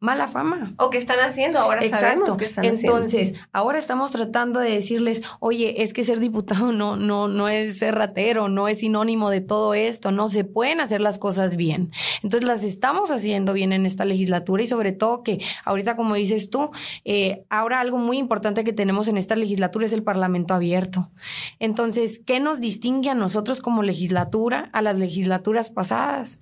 Mala 0.00 0.28
fama. 0.28 0.74
O 0.78 0.88
que 0.88 0.96
están 0.96 1.20
haciendo, 1.20 1.58
ahora 1.58 1.86
sabemos 1.86 2.38
que 2.38 2.46
están 2.46 2.64
Entonces, 2.64 3.34
ahora 3.52 3.78
estamos 3.78 4.10
tratando 4.10 4.58
de 4.58 4.70
decirles, 4.70 5.22
oye, 5.40 5.82
es 5.82 5.92
que 5.92 6.04
ser 6.04 6.20
diputado 6.20 6.72
no, 6.72 6.96
no, 6.96 7.28
no 7.28 7.48
es 7.50 7.78
ser 7.78 7.94
ratero, 7.94 8.48
no 8.48 8.66
es 8.66 8.78
sinónimo 8.78 9.28
de 9.28 9.42
todo 9.42 9.74
esto, 9.74 10.10
no 10.10 10.30
se 10.30 10.44
pueden 10.44 10.80
hacer 10.80 11.02
las 11.02 11.18
cosas 11.18 11.54
bien. 11.56 11.90
Entonces, 12.22 12.48
las 12.48 12.64
estamos 12.64 13.10
haciendo 13.10 13.52
bien 13.52 13.74
en 13.74 13.84
esta 13.84 14.06
legislatura 14.06 14.62
y 14.62 14.66
sobre 14.66 14.92
todo 14.92 15.22
que 15.22 15.38
ahorita, 15.66 15.96
como 15.96 16.14
dices 16.14 16.48
tú, 16.48 16.70
eh, 17.04 17.44
ahora 17.50 17.80
algo 17.80 17.98
muy 17.98 18.16
importante 18.16 18.64
que 18.64 18.72
tenemos 18.72 19.06
en 19.06 19.18
esta 19.18 19.36
legislatura 19.36 19.84
es 19.84 19.92
el 19.92 20.02
Parlamento 20.02 20.54
abierto. 20.54 21.10
Entonces, 21.58 22.22
¿qué 22.24 22.40
nos 22.40 22.58
distingue 22.58 23.10
a 23.10 23.14
nosotros 23.14 23.60
como 23.60 23.82
legislatura 23.82 24.70
a 24.72 24.80
las 24.80 24.96
legislaturas 24.96 25.70
pasadas? 25.70 26.38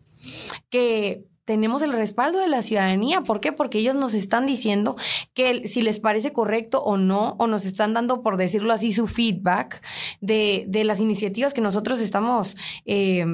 Que 0.71 1.25
tenemos 1.49 1.81
el 1.81 1.95
respaldo 1.95 2.41
de 2.41 2.47
la 2.47 2.61
ciudadanía. 2.61 3.23
¿Por 3.23 3.41
qué? 3.41 3.53
Porque 3.53 3.79
ellos 3.79 3.95
nos 3.95 4.13
están 4.13 4.45
diciendo 4.45 4.97
que 5.33 5.67
si 5.67 5.81
les 5.81 5.99
parece 5.99 6.31
correcto 6.31 6.83
o 6.83 6.99
no, 6.99 7.37
o 7.39 7.47
nos 7.47 7.65
están 7.65 7.95
dando, 7.95 8.21
por 8.21 8.37
decirlo 8.37 8.71
así, 8.75 8.93
su 8.93 9.07
feedback 9.07 9.83
de, 10.21 10.67
de 10.69 10.85
las 10.85 11.01
iniciativas 11.01 11.55
que 11.55 11.63
nosotros 11.63 12.03
estamos 12.03 12.55
eh, 12.85 13.25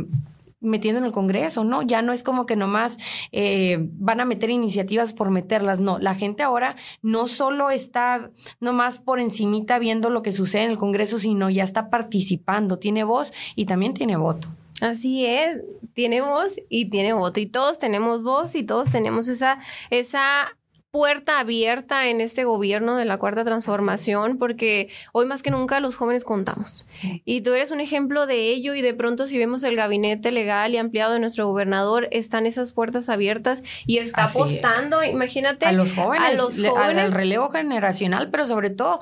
metiendo 0.61 1.01
en 1.01 1.07
el 1.07 1.11
Congreso, 1.11 1.65
¿no? 1.65 1.83
Ya 1.83 2.03
no 2.03 2.13
es 2.13 2.23
como 2.23 2.47
que 2.47 2.55
nomás 2.55 2.99
eh, 3.33 3.79
van 3.81 4.21
a 4.21 4.25
meter 4.25 4.49
iniciativas 4.49 5.13
por 5.13 5.31
meterlas, 5.31 5.81
no. 5.81 5.99
La 5.99 6.15
gente 6.15 6.45
ahora 6.45 6.77
no 7.03 7.27
solo 7.27 7.71
está 7.71 8.31
nomás 8.61 9.01
por 9.01 9.19
encimita 9.19 9.81
viendo 9.81 10.09
lo 10.09 10.23
que 10.23 10.31
sucede 10.31 10.63
en 10.63 10.71
el 10.71 10.79
Congreso, 10.79 11.19
sino 11.19 11.51
ya 11.51 11.65
está 11.65 11.91
participando, 11.91 12.79
tiene 12.79 13.03
voz 13.03 13.33
y 13.57 13.67
también 13.67 13.93
tiene 13.93 14.17
voto. 14.17 14.51
Así 14.81 15.25
es, 15.25 15.63
tiene 15.95 16.21
voz 16.21 16.55
y 16.69 16.87
tiene 16.91 17.13
voto 17.13 17.41
y 17.41 17.47
todos 17.47 17.79
tenemos 17.79 18.23
voz 18.23 18.55
y 18.55 18.65
todos 18.65 18.91
tenemos 18.91 19.29
esa, 19.29 19.61
esa 19.91 20.57
puerta 20.95 21.41
abierta 21.41 22.07
en 22.07 22.21
este 22.21 22.45
gobierno 22.45 22.97
de 22.97 23.05
la 23.05 23.19
cuarta 23.19 23.45
transformación 23.45 24.39
porque 24.39 24.91
hoy 25.13 25.27
más 25.27 25.43
que 25.43 25.51
nunca 25.51 25.81
los 25.81 25.97
jóvenes 25.97 26.25
contamos. 26.25 26.87
Y 27.25 27.41
tú 27.41 27.53
eres 27.53 27.73
un 27.73 27.81
ejemplo 27.81 28.29
de 28.29 28.51
ello 28.51 28.75
y 28.75 28.81
de 28.81 28.95
pronto 28.95 29.27
si 29.27 29.37
vemos 29.37 29.65
el 29.65 29.75
gabinete 29.75 30.31
legal 30.31 30.73
y 30.73 30.77
ampliado 30.77 31.15
de 31.15 31.19
nuestro 31.19 31.49
gobernador, 31.49 32.07
están 32.13 32.47
esas 32.47 32.73
puertas 32.73 33.09
abiertas 33.09 33.65
y 33.87 33.99
está 33.99 34.27
apostando, 34.27 35.03
imagínate, 35.03 35.67
a 35.67 35.73
los 35.73 35.93
jóvenes, 35.93 36.31
a 36.31 36.35
los 36.35 36.55
jóvenes. 36.65 37.05
al 37.05 37.11
relevo 37.11 37.51
generacional, 37.51 38.31
pero 38.31 38.47
sobre 38.47 38.71
todo 38.71 39.01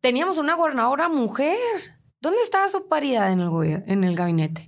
teníamos 0.00 0.38
una 0.38 0.56
gobernadora 0.56 1.08
mujer. 1.08 1.56
¿Dónde 2.20 2.40
estaba 2.42 2.68
su 2.68 2.88
paridad 2.88 3.30
en 3.30 3.38
el, 3.38 3.84
en 3.86 4.02
el 4.02 4.16
gabinete? 4.16 4.67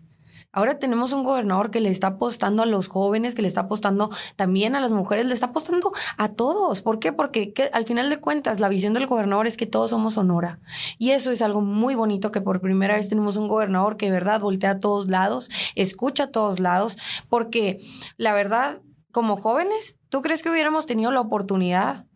Ahora 0.52 0.78
tenemos 0.78 1.12
un 1.12 1.22
gobernador 1.22 1.70
que 1.70 1.80
le 1.80 1.90
está 1.90 2.08
apostando 2.08 2.62
a 2.62 2.66
los 2.66 2.88
jóvenes, 2.88 3.34
que 3.34 3.42
le 3.42 3.48
está 3.48 3.62
apostando 3.62 4.10
también 4.34 4.74
a 4.74 4.80
las 4.80 4.90
mujeres, 4.90 5.26
le 5.26 5.34
está 5.34 5.46
apostando 5.46 5.92
a 6.16 6.28
todos. 6.30 6.82
¿Por 6.82 6.98
qué? 6.98 7.12
Porque 7.12 7.52
al 7.72 7.84
final 7.84 8.10
de 8.10 8.18
cuentas 8.18 8.58
la 8.58 8.68
visión 8.68 8.92
del 8.92 9.06
gobernador 9.06 9.46
es 9.46 9.56
que 9.56 9.66
todos 9.66 9.90
somos 9.90 10.14
Sonora. 10.14 10.58
Y 10.98 11.10
eso 11.10 11.30
es 11.30 11.40
algo 11.40 11.60
muy 11.60 11.94
bonito 11.94 12.32
que 12.32 12.40
por 12.40 12.60
primera 12.60 12.96
vez 12.96 13.08
tenemos 13.08 13.36
un 13.36 13.46
gobernador 13.46 13.96
que 13.96 14.06
de 14.06 14.12
verdad 14.12 14.40
voltea 14.40 14.70
a 14.70 14.78
todos 14.80 15.08
lados, 15.08 15.48
escucha 15.76 16.24
a 16.24 16.30
todos 16.30 16.58
lados, 16.58 16.96
porque 17.28 17.78
la 18.16 18.32
verdad, 18.32 18.80
como 19.12 19.36
jóvenes, 19.36 19.98
¿tú 20.08 20.20
crees 20.20 20.42
que 20.42 20.50
hubiéramos 20.50 20.86
tenido 20.86 21.12
la 21.12 21.20
oportunidad 21.20 22.06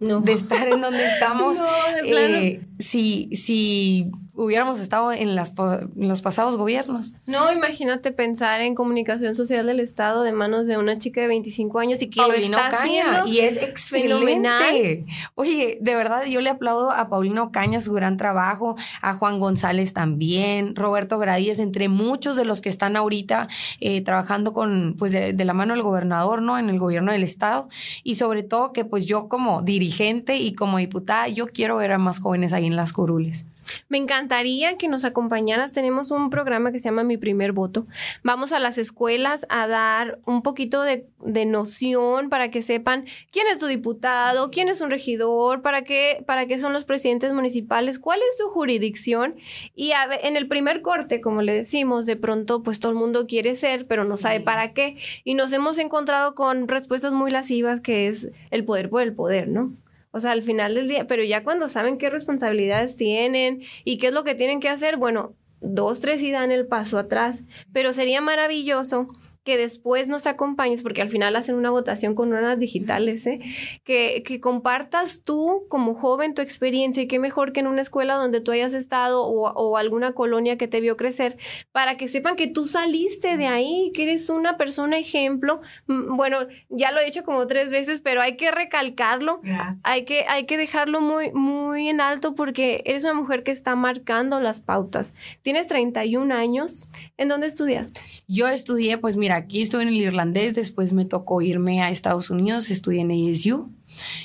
de 0.00 0.32
estar 0.32 0.66
en 0.66 0.80
donde 0.80 1.04
estamos. 1.12 1.58
No, 1.58 1.66
eh, 2.04 2.66
si, 2.78 3.28
si 3.32 4.10
hubiéramos 4.34 4.80
estado 4.80 5.12
en, 5.12 5.34
las, 5.34 5.52
los 5.96 6.22
pasados 6.22 6.56
gobiernos. 6.56 7.14
No, 7.26 7.52
imagínate 7.52 8.12
pensar 8.12 8.60
en 8.60 8.74
comunicación 8.74 9.34
social 9.34 9.66
del 9.66 9.80
Estado 9.80 10.22
de 10.22 10.32
manos 10.32 10.66
de 10.66 10.76
una 10.76 10.98
chica 10.98 11.20
de 11.20 11.28
25 11.28 11.78
años 11.78 12.02
y 12.02 12.10
que 12.10 12.20
lo 12.20 12.32
está 12.32 12.68
Caña, 12.70 13.24
y 13.26 13.40
es 13.40 13.56
excelente. 13.56 15.06
Oye, 15.34 15.78
de 15.80 15.94
verdad 15.94 16.24
yo 16.26 16.40
le 16.40 16.50
aplaudo 16.50 16.90
a 16.90 17.08
Paulino 17.08 17.52
Caña 17.52 17.80
su 17.80 17.92
gran 17.92 18.16
trabajo, 18.16 18.76
a 19.02 19.14
Juan 19.14 19.40
González 19.40 19.92
también, 19.92 20.74
Roberto 20.76 21.18
Gradíez, 21.18 21.58
entre 21.58 21.88
muchos 21.88 22.36
de 22.36 22.44
los 22.44 22.60
que 22.60 22.68
están 22.68 22.96
ahorita 22.96 23.48
eh, 23.80 24.02
trabajando 24.02 24.52
con, 24.52 24.94
pues 24.98 25.12
de, 25.12 25.32
de 25.32 25.44
la 25.44 25.54
mano 25.54 25.74
del 25.74 25.82
gobernador, 25.82 26.42
¿no? 26.42 26.58
En 26.58 26.68
el 26.68 26.78
gobierno 26.78 27.12
del 27.12 27.22
Estado 27.22 27.68
y 28.02 28.16
sobre 28.16 28.42
todo 28.42 28.72
que 28.72 28.84
pues 28.84 29.06
yo 29.06 29.28
como 29.28 29.62
dirigente 29.62 30.36
y 30.36 30.54
como 30.54 30.78
diputada, 30.78 31.28
yo 31.28 31.46
quiero 31.46 31.76
ver 31.76 31.92
a 31.92 31.98
más 31.98 32.20
jóvenes 32.20 32.52
ahí 32.52 32.66
en 32.66 32.76
las 32.76 32.92
curules. 32.92 33.46
Me 33.88 33.98
encantaría 33.98 34.76
que 34.76 34.88
nos 34.88 35.04
acompañaras. 35.04 35.72
Tenemos 35.72 36.10
un 36.10 36.30
programa 36.30 36.72
que 36.72 36.78
se 36.78 36.86
llama 36.86 37.04
Mi 37.04 37.16
Primer 37.16 37.52
Voto. 37.52 37.86
Vamos 38.22 38.52
a 38.52 38.58
las 38.58 38.78
escuelas 38.78 39.46
a 39.48 39.66
dar 39.66 40.18
un 40.26 40.42
poquito 40.42 40.82
de, 40.82 41.06
noción 41.46 42.28
para 42.28 42.50
que 42.50 42.62
sepan 42.62 43.06
quién 43.30 43.46
es 43.48 43.58
tu 43.58 43.66
diputado, 43.66 44.50
quién 44.50 44.68
es 44.68 44.80
un 44.80 44.90
regidor, 44.90 45.62
para 45.62 45.82
qué, 45.82 46.22
para 46.26 46.46
qué 46.46 46.58
son 46.58 46.72
los 46.72 46.84
presidentes 46.84 47.32
municipales, 47.32 47.98
cuál 47.98 48.20
es 48.20 48.36
su 48.36 48.48
jurisdicción. 48.48 49.36
Y 49.74 49.92
en 50.22 50.36
el 50.36 50.48
primer 50.48 50.82
corte, 50.82 51.20
como 51.20 51.42
le 51.42 51.52
decimos, 51.52 52.06
de 52.06 52.16
pronto 52.16 52.62
pues 52.62 52.80
todo 52.80 52.92
el 52.92 52.98
mundo 52.98 53.26
quiere 53.26 53.56
ser, 53.56 53.86
pero 53.86 54.04
no 54.04 54.16
sabe 54.16 54.40
para 54.40 54.72
qué. 54.72 54.96
Y 55.24 55.34
nos 55.34 55.52
hemos 55.52 55.78
encontrado 55.78 56.34
con 56.34 56.68
respuestas 56.68 57.12
muy 57.12 57.30
lascivas 57.30 57.80
que 57.80 58.08
es 58.08 58.28
el 58.50 58.64
poder 58.64 58.90
por 58.90 59.02
el 59.02 59.14
poder, 59.14 59.48
¿no? 59.48 59.72
O 60.12 60.20
sea, 60.20 60.32
al 60.32 60.42
final 60.42 60.74
del 60.74 60.88
día, 60.88 61.06
pero 61.06 61.22
ya 61.22 61.44
cuando 61.44 61.68
saben 61.68 61.98
qué 61.98 62.10
responsabilidades 62.10 62.96
tienen 62.96 63.62
y 63.84 63.98
qué 63.98 64.08
es 64.08 64.12
lo 64.12 64.24
que 64.24 64.34
tienen 64.34 64.60
que 64.60 64.68
hacer, 64.68 64.96
bueno, 64.96 65.34
dos, 65.60 66.00
tres 66.00 66.20
y 66.22 66.32
dan 66.32 66.50
el 66.50 66.66
paso 66.66 66.98
atrás. 66.98 67.42
Pero 67.72 67.92
sería 67.92 68.20
maravilloso 68.20 69.08
que 69.50 69.56
después 69.56 70.06
nos 70.06 70.28
acompañes, 70.28 70.80
porque 70.80 71.02
al 71.02 71.10
final 71.10 71.34
hacen 71.34 71.56
una 71.56 71.70
votación 71.70 72.14
con 72.14 72.32
unas 72.32 72.56
digitales, 72.56 73.26
¿eh? 73.26 73.40
que, 73.82 74.22
que, 74.24 74.38
compartas 74.40 75.22
tú 75.24 75.64
como 75.68 75.94
joven 75.96 76.34
tu 76.34 76.40
experiencia 76.40 77.02
y 77.02 77.08
qué 77.08 77.18
mejor 77.18 77.52
que 77.52 77.58
en 77.58 77.66
una 77.66 77.82
escuela 77.82 78.14
donde 78.14 78.40
tú 78.40 78.52
hayas 78.52 78.74
estado 78.74 79.24
o, 79.24 79.50
o, 79.50 79.76
alguna 79.76 80.12
colonia 80.12 80.56
que 80.56 80.68
te 80.68 80.80
vio 80.80 80.96
crecer, 80.96 81.36
para 81.72 81.96
que 81.96 82.06
sepan 82.06 82.36
que 82.36 82.46
tú 82.46 82.66
saliste 82.66 83.36
de 83.36 83.48
ahí, 83.48 83.90
que 83.92 84.04
eres 84.04 84.30
una 84.30 84.56
persona 84.56 85.00
ejemplo. 85.00 85.62
Mm, 85.88 86.16
bueno, 86.16 86.46
ya 86.68 86.92
lo 86.92 87.00
he 87.00 87.04
dicho 87.04 87.24
como 87.24 87.48
tres 87.48 87.72
veces, 87.72 88.02
pero 88.02 88.22
hay 88.22 88.36
que 88.36 88.52
recalcarlo, 88.52 89.40
hay 89.82 90.04
que, 90.04 90.26
hay 90.28 90.46
que 90.46 90.58
dejarlo 90.58 91.00
muy, 91.00 91.32
muy 91.32 91.88
en 91.88 92.00
alto 92.00 92.36
porque 92.36 92.84
eres 92.86 93.02
una 93.02 93.14
mujer 93.14 93.42
que 93.42 93.50
está 93.50 93.74
marcando 93.74 94.38
las 94.38 94.60
pautas. 94.60 95.12
Tienes 95.42 95.66
31 95.66 96.32
años, 96.32 96.88
¿en 97.16 97.26
dónde 97.26 97.48
estudiaste? 97.48 98.00
Yo 98.28 98.46
estudié, 98.46 98.96
pues 98.96 99.16
mira, 99.16 99.39
aquí 99.40 99.62
estuve 99.62 99.82
en 99.82 99.88
el 99.88 99.96
irlandés, 99.96 100.54
después 100.54 100.92
me 100.92 101.04
tocó 101.04 101.42
irme 101.42 101.82
a 101.82 101.90
Estados 101.90 102.30
Unidos, 102.30 102.70
estudié 102.70 103.00
en 103.02 103.10
ASU. 103.10 103.70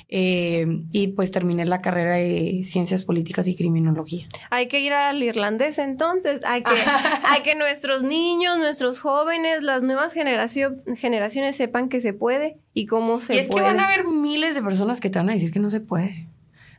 Eh, 0.10 0.84
y 0.91 1.07
pues 1.07 1.31
terminé 1.31 1.65
la 1.65 1.81
carrera 1.81 2.17
de 2.17 2.62
ciencias 2.63 3.03
políticas 3.03 3.48
y 3.48 3.55
criminología. 3.55 4.27
Hay 4.51 4.67
que 4.67 4.79
ir 4.79 4.93
al 4.93 5.22
irlandés 5.24 5.79
entonces, 5.79 6.41
hay 6.45 6.62
que, 6.62 6.69
hay 7.24 7.41
que 7.41 7.55
nuestros 7.55 8.03
niños, 8.03 8.60
nuestros 8.60 9.00
jóvenes, 9.00 9.63
las 9.63 9.81
nuevas 9.81 10.13
generaciones 10.13 11.55
sepan 11.55 11.89
que 11.89 12.00
se 12.00 12.13
puede 12.13 12.57
y 12.75 12.86
cómo 12.86 13.19
se 13.19 13.27
puede. 13.27 13.39
Y 13.39 13.43
es 13.43 13.50
que 13.50 13.62
van 13.62 13.79
a 13.79 13.86
haber 13.86 14.05
miles 14.05 14.53
de 14.53 14.62
personas 14.62 15.00
que 15.00 15.10
te 15.10 15.17
van 15.17 15.29
a 15.29 15.34
decir 15.34 15.51
que 15.51 15.60
no 15.60 15.72
se 15.72 15.79
puede. 15.79 16.27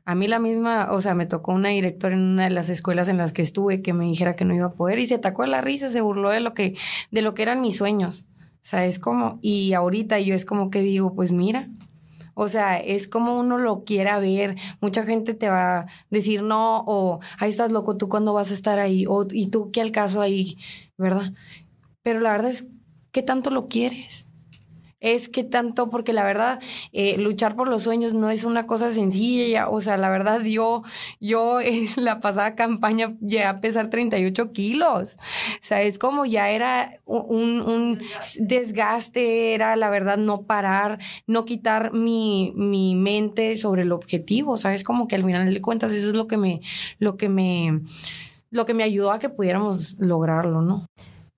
A 0.07 0.15
mí 0.15 0.29
la 0.29 0.39
misma, 0.39 0.89
o 0.93 1.01
sea, 1.01 1.15
me 1.17 1.27
tocó 1.27 1.53
una 1.53 1.71
directora 1.71 2.15
en 2.15 2.23
una 2.23 2.45
de 2.45 2.51
las 2.51 2.69
escuelas 2.71 3.09
en 3.09 3.17
las 3.17 3.33
que 3.33 3.43
estuve 3.43 3.83
que 3.83 3.93
me 3.93 4.05
dijera 4.05 4.37
que 4.37 4.45
no 4.45 4.55
iba 4.55 4.67
a 4.67 4.71
poder 4.71 5.01
y 5.01 5.07
se 5.07 5.17
atacó 5.17 5.43
a 5.43 5.49
la 5.49 5.61
risa, 5.61 5.89
se 5.89 6.01
burló 6.01 6.31
de 6.31 6.39
lo 6.39 6.55
que, 6.55 6.77
de 7.11 7.23
lo 7.23 7.35
que 7.35 7.43
eran 7.43 7.61
mis 7.61 7.77
sueños. 7.77 8.25
O 8.31 8.69
sea, 8.69 8.87
es 8.87 9.01
como, 9.01 9.41
y 9.43 9.73
ahorita 9.73 10.21
yo 10.21 10.37
es 10.37 10.45
como 10.45 10.71
que 10.71 10.81
digo, 10.81 11.13
pues 11.15 11.33
mira, 11.33 11.69
o 12.35 12.49
sea, 12.49 12.79
es 12.79 13.09
como 13.09 13.39
uno 13.41 13.59
lo 13.59 13.83
quiera 13.83 14.21
ver. 14.21 14.55
Mucha 14.81 15.05
gente 15.05 15.35
te 15.35 15.49
va 15.49 15.79
a 15.79 15.87
decir 16.11 16.43
no, 16.43 16.85
o 16.87 17.19
ahí 17.39 17.49
estás 17.51 17.73
loco, 17.73 17.97
tú 17.97 18.09
cuándo 18.09 18.33
vas 18.33 18.53
a 18.53 18.55
estar 18.55 18.79
ahí, 18.79 19.07
o 19.09 19.27
y 19.31 19.49
tú 19.49 19.73
qué 19.73 19.81
al 19.81 19.91
caso 19.91 20.21
ahí, 20.21 20.57
¿verdad? 20.97 21.33
Pero 22.03 22.21
la 22.21 22.31
verdad 22.31 22.53
es, 22.53 22.67
¿qué 23.11 23.23
tanto 23.23 23.51
lo 23.51 23.69
quieres? 23.69 24.29
Es 25.01 25.29
que 25.29 25.45
tanto, 25.45 25.91
porque 25.91 26.13
la 26.13 26.25
verdad, 26.25 26.61
eh, 26.93 27.17
luchar 27.19 27.55
por 27.57 27.69
los 27.69 27.83
sueños 27.83 28.15
no 28.15 28.31
es 28.31 28.45
una 28.45 28.67
cosa 28.67 28.91
sencilla, 28.91 29.69
o 29.69 29.81
sea, 29.81 29.97
la 29.97 30.09
verdad, 30.09 30.41
yo, 30.43 30.83
yo 31.21 31.61
en 31.61 31.87
la 31.97 32.21
pasada 32.21 32.55
campaña 32.55 33.17
llegué 33.21 33.45
a 33.45 33.61
pesar 33.61 33.91
38 33.91 34.53
kilos, 34.53 35.17
o 35.17 35.59
sea, 35.61 35.83
es 35.83 35.99
como 35.99 36.25
ya 36.27 36.51
era 36.51 37.01
un, 37.05 37.61
un 37.61 38.01
desgaste, 38.39 39.55
era 39.55 39.77
la 39.77 39.91
verdad 39.91 40.17
no 40.17 40.43
parar, 40.43 40.99
no 41.27 41.45
quitar 41.45 41.93
mi, 41.93 42.53
mi 42.57 42.95
mente 42.95 43.57
sobre 43.57 43.83
el 43.83 43.93
objetivo, 43.93 44.53
o 44.53 44.57
sea, 44.57 44.75
es 44.75 44.85
como 44.85 45.09
que 45.09 45.17
al 45.17 45.25
final 45.25 45.53
de 45.53 45.61
cuentas 45.61 45.93
eso 45.93 46.09
es 46.09 46.17
lo 46.17 46.27
que 46.27 46.37
me, 46.37 46.61
lo 46.99 47.17
que 47.17 47.29
me, 47.29 47.81
lo 48.51 48.67
que 48.67 48.75
me 48.75 48.83
ayudó 48.83 49.13
a 49.13 49.19
que 49.19 49.29
pudiéramos 49.29 49.97
lograrlo, 49.99 50.63
¿no? 50.63 50.87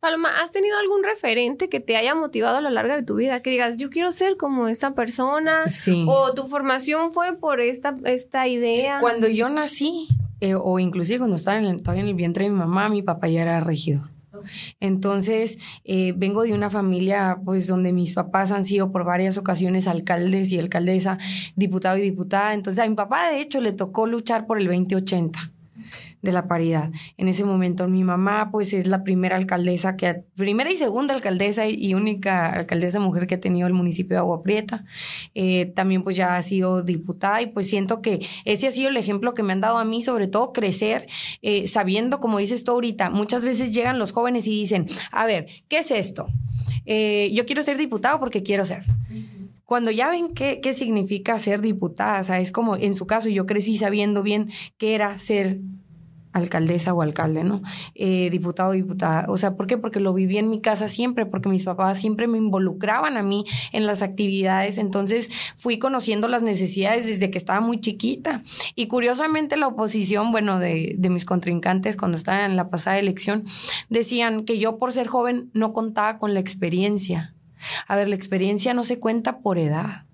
Paloma, 0.01 0.29
¿has 0.41 0.53
tenido 0.53 0.79
algún 0.79 1.03
referente 1.03 1.69
que 1.69 1.81
te 1.81 1.97
haya 1.97 2.15
motivado 2.15 2.59
a 2.59 2.61
lo 2.61 2.71
largo 2.71 2.95
de 2.95 3.03
tu 3.03 3.17
vida? 3.17 3.43
Que 3.43 3.51
digas, 3.51 3.79
yo 3.79 3.91
quiero 3.91 4.13
ser 4.13 4.37
como 4.37 4.69
esta 4.69 4.95
persona. 4.95 5.67
Sí. 5.67 6.05
O 6.07 6.35
tu 6.35 6.47
formación 6.47 7.13
fue 7.13 7.37
por 7.37 7.61
esta, 7.61 7.97
esta 8.05 8.47
idea. 8.47 9.01
Cuando 9.01 9.27
yo 9.27 9.49
nací, 9.49 10.07
eh, 10.41 10.55
o 10.55 10.79
inclusive 10.79 11.19
cuando 11.19 11.35
estaba 11.35 11.59
en 11.59 11.65
el, 11.65 11.83
todavía 11.83 12.03
en 12.03 12.09
el 12.11 12.15
vientre 12.15 12.45
de 12.45 12.51
mi 12.51 12.57
mamá, 12.57 12.89
mi 12.89 13.03
papá 13.03 13.27
ya 13.27 13.43
era 13.43 13.59
regido. 13.59 14.09
Entonces, 14.79 15.59
eh, 15.83 16.13
vengo 16.17 16.45
de 16.45 16.53
una 16.53 16.71
familia, 16.71 17.41
pues, 17.45 17.67
donde 17.67 17.93
mis 17.93 18.15
papás 18.15 18.53
han 18.53 18.65
sido 18.65 18.93
por 18.93 19.05
varias 19.05 19.37
ocasiones 19.37 19.89
alcaldes 19.89 20.53
y 20.53 20.61
alcaldesa, 20.61 21.19
diputado 21.57 21.99
y 21.99 22.03
diputada. 22.03 22.55
Entonces, 22.55 22.85
a 22.85 22.89
mi 22.89 22.95
papá, 22.95 23.31
de 23.31 23.41
hecho, 23.41 23.61
le 23.61 23.73
tocó 23.73 24.07
luchar 24.07 24.47
por 24.47 24.61
el 24.61 24.67
2080 24.69 25.53
de 26.23 26.33
la 26.33 26.49
paridad. 26.49 26.91
En 27.17 27.29
ese 27.29 27.45
momento 27.45 27.87
mi 27.89 28.05
mamá 28.05 28.51
pues 28.51 28.73
es 28.73 28.87
la 28.87 29.05
primera 29.05 29.37
alcaldesa 29.37 29.97
que, 29.97 30.25
primera 30.37 30.71
y 30.71 30.77
segunda 30.77 31.15
alcaldesa 31.15 31.67
y 31.67 31.95
única 31.95 32.53
alcaldesa 32.53 33.01
mujer 33.01 33.27
que 33.27 33.37
ha 33.37 33.41
tenido 33.41 33.67
el 33.67 33.75
municipio 33.75 34.17
de 34.17 34.19
Agua 34.19 34.43
Prieta. 34.43 34.85
Eh, 35.35 35.67
también 35.75 36.03
pues 36.03 36.17
ya 36.17 36.37
ha 36.37 36.43
sido 36.43 36.83
diputada 36.83 37.41
y 37.43 37.47
pues 37.47 37.69
siento 37.69 38.03
que 38.03 38.27
ese 38.45 38.67
ha 38.67 38.73
sido 38.73 38.89
el 38.89 38.97
ejemplo 38.97 39.35
que 39.35 39.43
me 39.43 39.53
han 39.53 39.61
dado 39.61 39.79
a 39.79 39.85
mí, 39.85 40.03
sobre 40.03 40.27
todo 40.27 40.53
crecer 40.53 41.07
eh, 41.43 41.67
sabiendo, 41.67 42.21
como 42.21 42.39
dices 42.39 42.65
tú 42.65 42.73
ahorita, 42.73 43.11
muchas 43.11 43.45
veces 43.45 43.73
llegan 43.73 43.99
los 43.99 44.13
jóvenes 44.13 44.47
y 44.47 44.51
dicen, 44.51 44.87
a 45.13 45.27
ver, 45.27 45.47
¿qué 45.69 45.79
es 45.79 45.91
esto? 45.91 46.29
Eh, 46.87 47.31
yo 47.33 47.47
quiero 47.47 47.63
ser 47.63 47.77
diputado 47.77 48.19
porque 48.19 48.43
quiero 48.43 48.65
ser 48.65 48.85
cuando 49.69 49.91
ya 49.91 50.09
ven 50.09 50.33
qué, 50.33 50.61
qué 50.63 50.73
significa 50.73 51.39
ser 51.39 51.61
diputada, 51.61 52.21
o 52.21 52.25
sea, 52.25 52.41
es 52.41 52.53
como 52.53 52.77
en 52.77 52.95
su 52.95 53.07
caso 53.07 53.29
yo 53.29 53.45
crecí 53.45 53.77
sabiendo 53.77 54.23
bien 54.23 54.49
qué 54.79 54.95
era 54.95 55.19
ser 55.19 55.59
alcaldesa 56.39 56.95
o 56.95 57.03
alcalde, 57.03 57.45
¿no? 57.45 57.63
Eh, 57.95 58.29
diputado 58.31 58.71
o 58.71 58.73
diputada. 58.73 59.27
O 59.29 59.37
sea, 59.39 59.57
¿por 59.57 59.67
qué? 59.67 59.79
Porque 59.79 60.01
lo 60.01 60.15
viví 60.15 60.39
en 60.39 60.51
mi 60.51 60.61
casa 60.61 60.89
siempre, 60.89 61.27
porque 61.27 61.49
mis 61.49 61.65
papás 61.65 61.99
siempre 62.01 62.27
me 62.27 62.39
involucraban 62.39 63.17
a 63.17 63.23
mí 63.23 63.45
en 63.73 63.87
las 63.87 64.03
actividades. 64.03 64.79
Entonces 64.79 65.31
fui 65.57 65.79
conociendo 65.79 66.29
las 66.29 66.43
necesidades 66.43 67.07
desde 67.07 67.31
que 67.31 67.39
estaba 67.39 67.61
muy 67.61 67.81
chiquita. 67.81 68.43
Y 68.75 68.87
curiosamente 68.87 69.57
la 69.57 69.69
oposición, 69.69 70.33
bueno, 70.33 70.59
de, 70.59 70.95
de 70.99 71.11
mis 71.11 71.25
contrincantes 71.25 71.97
cuando 71.97 72.17
estaba 72.17 72.45
en 72.45 72.57
la 72.57 72.71
pasada 72.71 72.99
elección, 72.99 73.45
decían 73.89 74.45
que 74.45 74.59
yo 74.59 74.79
por 74.79 74.93
ser 74.93 75.07
joven 75.07 75.51
no 75.53 75.73
contaba 75.73 76.19
con 76.19 76.35
la 76.35 76.41
experiencia. 76.41 77.35
A 77.87 77.97
ver, 77.97 78.09
la 78.09 78.15
experiencia 78.15 78.75
no 78.75 78.85
se 78.85 78.99
cuenta 78.99 79.39
por 79.39 79.59
edad. 79.59 80.05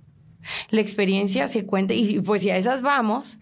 La 0.71 0.81
experiencia 0.81 1.49
se 1.49 1.67
cuenta, 1.67 1.95
y 1.95 2.21
pues 2.21 2.43
si 2.43 2.51
a 2.51 2.57
esas 2.57 2.83
vamos, 2.83 3.39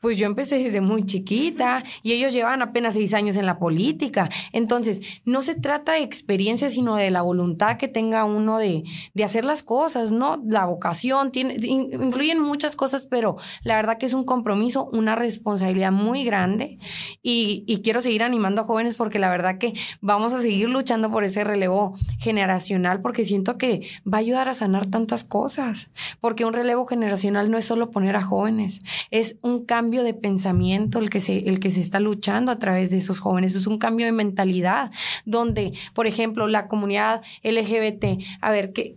pues 0.00 0.18
yo 0.18 0.26
empecé 0.26 0.58
desde 0.58 0.80
muy 0.80 1.04
chiquita 1.06 1.82
y 2.02 2.12
ellos 2.12 2.32
llevan 2.32 2.62
apenas 2.62 2.94
seis 2.94 3.14
años 3.14 3.36
en 3.36 3.46
la 3.46 3.58
política. 3.58 4.28
Entonces, 4.52 5.20
no 5.24 5.42
se 5.42 5.54
trata 5.54 5.92
de 5.92 6.02
experiencia, 6.02 6.68
sino 6.68 6.96
de 6.96 7.10
la 7.10 7.22
voluntad 7.22 7.76
que 7.76 7.88
tenga 7.88 8.24
uno 8.24 8.58
de, 8.58 8.84
de 9.14 9.24
hacer 9.24 9.44
las 9.44 9.62
cosas, 9.62 10.10
¿no? 10.10 10.42
La 10.46 10.66
vocación, 10.66 11.32
tiene, 11.32 11.56
influyen 11.60 12.40
muchas 12.40 12.76
cosas, 12.76 13.06
pero 13.08 13.36
la 13.62 13.76
verdad 13.76 13.98
que 13.98 14.06
es 14.06 14.14
un 14.14 14.24
compromiso, 14.24 14.88
una 14.92 15.16
responsabilidad 15.16 15.92
muy 15.92 16.24
grande 16.24 16.78
y, 17.22 17.64
y 17.66 17.82
quiero 17.82 18.00
seguir 18.00 18.22
animando 18.22 18.62
a 18.62 18.64
jóvenes 18.64 18.96
porque 18.96 19.18
la 19.18 19.30
verdad 19.30 19.58
que 19.58 19.74
vamos 20.00 20.32
a 20.32 20.42
seguir 20.42 20.68
luchando 20.68 21.10
por 21.10 21.24
ese 21.24 21.44
relevo 21.44 21.94
generacional 22.18 23.00
porque 23.00 23.24
siento 23.24 23.58
que 23.58 23.88
va 24.06 24.18
a 24.18 24.20
ayudar 24.20 24.48
a 24.48 24.54
sanar 24.54 24.86
tantas 24.86 25.24
cosas, 25.24 25.90
porque 26.20 26.44
un 26.44 26.52
relevo 26.52 26.86
generacional 26.86 27.50
no 27.50 27.58
es 27.58 27.64
solo 27.64 27.90
poner 27.90 28.16
a 28.16 28.22
jóvenes, 28.22 28.82
es 29.10 29.36
un 29.54 29.64
cambio 29.64 30.02
de 30.02 30.14
pensamiento 30.14 30.98
el 30.98 31.10
que 31.10 31.20
se, 31.20 31.38
el 31.48 31.60
que 31.60 31.70
se 31.70 31.80
está 31.80 32.00
luchando 32.00 32.50
a 32.52 32.58
través 32.58 32.90
de 32.90 32.98
esos 32.98 33.20
jóvenes. 33.20 33.54
Es 33.54 33.66
un 33.66 33.78
cambio 33.78 34.06
de 34.06 34.12
mentalidad 34.12 34.90
donde, 35.24 35.72
por 35.94 36.06
ejemplo, 36.06 36.46
la 36.46 36.68
comunidad 36.68 37.22
LGBT, 37.42 38.22
a 38.40 38.50
ver, 38.50 38.72
que 38.72 38.96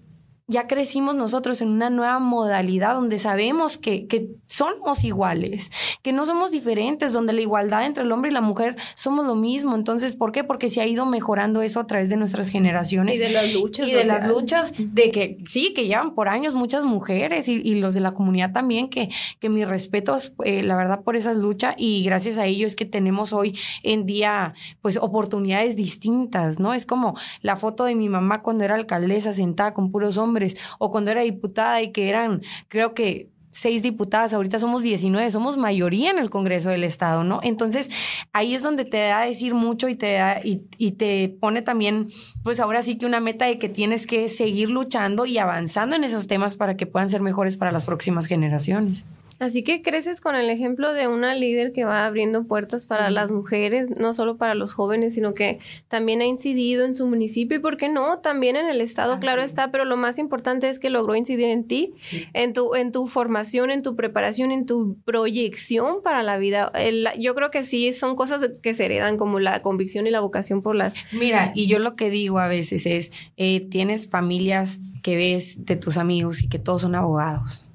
ya 0.49 0.65
crecimos 0.65 1.13
nosotros 1.13 1.59
en 1.59 1.69
una 1.69 1.89
nueva 1.89 2.19
modalidad 2.19 2.93
donde 2.93 3.19
sabemos 3.19 3.77
que, 3.77 4.07
que, 4.07 4.29
somos 4.47 5.03
iguales, 5.03 5.71
que 6.01 6.13
no 6.13 6.25
somos 6.25 6.51
diferentes, 6.51 7.11
donde 7.11 7.33
la 7.33 7.41
igualdad 7.41 7.85
entre 7.85 8.03
el 8.03 8.11
hombre 8.11 8.31
y 8.31 8.33
la 8.33 8.41
mujer 8.41 8.77
somos 8.95 9.25
lo 9.27 9.35
mismo. 9.35 9.75
Entonces, 9.75 10.15
¿por 10.15 10.31
qué? 10.31 10.45
Porque 10.45 10.69
se 10.69 10.79
ha 10.81 10.87
ido 10.87 11.05
mejorando 11.05 11.61
eso 11.61 11.81
a 11.81 11.85
través 11.85 12.09
de 12.09 12.15
nuestras 12.15 12.47
generaciones. 12.47 13.17
Y 13.17 13.19
de 13.19 13.29
las 13.29 13.53
luchas. 13.53 13.87
Y 13.87 13.91
de 13.91 14.05
las 14.05 14.27
luchas 14.27 14.73
de 14.77 15.11
que 15.11 15.37
sí, 15.45 15.73
que 15.73 15.85
llevan 15.85 16.15
por 16.15 16.29
años 16.29 16.55
muchas 16.55 16.85
mujeres 16.85 17.49
y, 17.49 17.61
y 17.61 17.75
los 17.75 17.93
de 17.93 17.99
la 17.99 18.13
comunidad 18.13 18.53
también, 18.53 18.89
que, 18.89 19.09
que 19.39 19.49
mis 19.49 19.67
respetos, 19.67 20.33
eh, 20.45 20.63
la 20.63 20.77
verdad, 20.77 21.03
por 21.03 21.17
esas 21.17 21.37
luchas 21.37 21.75
y 21.77 22.03
gracias 22.03 22.37
a 22.37 22.45
ello 22.45 22.65
es 22.65 22.75
que 22.77 22.85
tenemos 22.85 23.33
hoy 23.33 23.55
en 23.83 24.05
día, 24.05 24.53
pues, 24.81 24.97
oportunidades 24.97 25.75
distintas, 25.75 26.59
¿no? 26.59 26.73
Es 26.73 26.85
como 26.85 27.15
la 27.41 27.57
foto 27.57 27.83
de 27.83 27.95
mi 27.95 28.07
mamá 28.07 28.41
cuando 28.41 28.63
era 28.63 28.75
alcaldesa 28.75 29.33
sentada 29.33 29.73
con 29.73 29.91
puros 29.91 30.17
hombres 30.17 30.37
o 30.79 30.91
cuando 30.91 31.12
era 31.12 31.22
diputada 31.22 31.82
y 31.82 31.91
que 31.91 32.10
eran, 32.10 32.41
creo 32.67 32.94
que 32.94 33.29
seis 33.58 33.82
diputadas, 33.82 34.34
ahorita 34.34 34.60
somos 34.60 34.84
19, 34.84 35.32
somos 35.32 35.58
mayoría 35.58 36.12
en 36.12 36.20
el 36.20 36.29
Congreso 36.29 36.70
del 36.70 36.84
Estado, 36.84 37.24
¿no? 37.24 37.39
Entonces, 37.41 37.89
ahí 38.32 38.53
es 38.53 38.62
donde 38.62 38.86
te 38.86 38.98
da 38.98 39.22
a 39.22 39.25
decir 39.25 39.56
mucho 39.56 39.89
y 39.89 39.96
te 39.96 40.13
da, 40.13 40.41
y, 40.44 40.62
y, 40.77 40.91
te 40.91 41.36
pone 41.41 41.63
también, 41.63 42.08
pues 42.44 42.60
ahora 42.60 42.84
sí 42.84 43.00
que 43.00 43.08
una 43.08 43.20
meta 43.20 43.46
de 43.46 43.58
que 43.58 43.67
tienes 43.67 44.06
que 44.06 44.29
seguir 44.29 44.70
luchando 44.70 45.25
y 45.25 45.39
avanzando 45.39 45.96
en 45.96 46.03
esos 46.03 46.27
temas 46.27 46.56
para 46.56 46.77
que 46.77 46.86
puedan 46.86 47.10
ser 47.10 47.22
mejores 47.22 47.58
para 47.58 47.72
las 47.72 47.84
próximas 47.84 48.27
generaciones. 48.27 49.06
Así 49.39 49.63
que 49.63 49.82
creces 49.82 50.20
con 50.20 50.36
el 50.36 50.50
ejemplo 50.50 50.94
de 50.94 51.08
una 51.08 51.36
líder 51.36 51.72
que 51.72 51.86
va 51.86 52.06
abriendo 52.06 52.46
puertas 52.46 52.86
para 52.86 53.08
sí. 53.08 53.13
las 53.13 53.32
mujeres, 53.32 53.89
no 53.89 54.13
solo 54.13 54.38
para 54.38 54.56
los 54.56 54.74
jóvenes, 54.74 55.13
sino 55.13 55.34
que 55.34 55.60
también 55.88 56.22
ha 56.22 56.25
incidido 56.25 56.86
en 56.86 56.96
su 56.96 57.06
municipio 57.06 57.58
y, 57.58 57.60
¿por 57.60 57.77
qué 57.77 57.88
no? 57.88 58.20
También 58.20 58.56
en 58.56 58.67
el 58.67 58.82
Estado, 58.82 59.13
Así 59.13 59.22
claro 59.22 59.44
está, 59.44 59.72
pero 59.72 59.86
lo 59.86 59.96
más 59.96 60.17
importante 60.17 60.70
es 60.70 60.79
que 60.79 60.89
logró 60.89 61.15
incidir 61.15 61.48
en 61.48 61.65
ti, 61.65 61.94
sí. 62.00 62.25
en, 62.34 62.53
tu, 62.53 62.74
en 62.75 62.91
tu 62.91 63.08
formación, 63.08 63.70
en 63.70 63.84
tu 63.84 63.96
preparación, 63.96 64.51
en 64.51 64.65
tu 64.65 64.98
proyección 65.06 66.01
para 66.03 66.24
la 66.24 66.38
vida. 66.38 66.72
El, 66.74 67.08
yo 67.20 67.36
creo 67.36 67.51
que 67.51 67.63
sí, 67.63 67.94
son 67.94 68.15
cosas 68.15 68.60
que 68.60 68.74
se 68.74 68.86
heredan 68.86 69.17
como 69.17 69.39
la 69.39 69.62
convicción 69.62 70.08
y 70.08 70.10
la 70.10 70.20
vocación 70.20 70.62
por 70.62 70.75
las... 70.75 70.96
Mira, 71.12 71.51
y 71.53 71.67
yo 71.67 71.77
lo 71.79 71.96
que 71.96 72.10
digo 72.10 72.39
a 72.39 72.48
veces 72.48 72.86
es, 72.86 73.12
eh, 73.38 73.62
tienes 73.70 74.10
familias 74.10 74.79
que 75.03 75.15
ves 75.15 75.63
de 75.65 75.75
tus 75.75 75.98
amigos 75.98 76.44
y 76.44 76.50
que 76.50 76.60
todos 76.60 76.82
son 76.82 76.96
abogados 76.96 77.66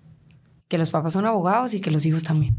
que 0.72 0.78
los 0.78 0.88
papás 0.88 1.12
son 1.12 1.26
abogados 1.26 1.74
y 1.74 1.82
que 1.82 1.90
los 1.90 2.06
hijos 2.06 2.22
también. 2.22 2.56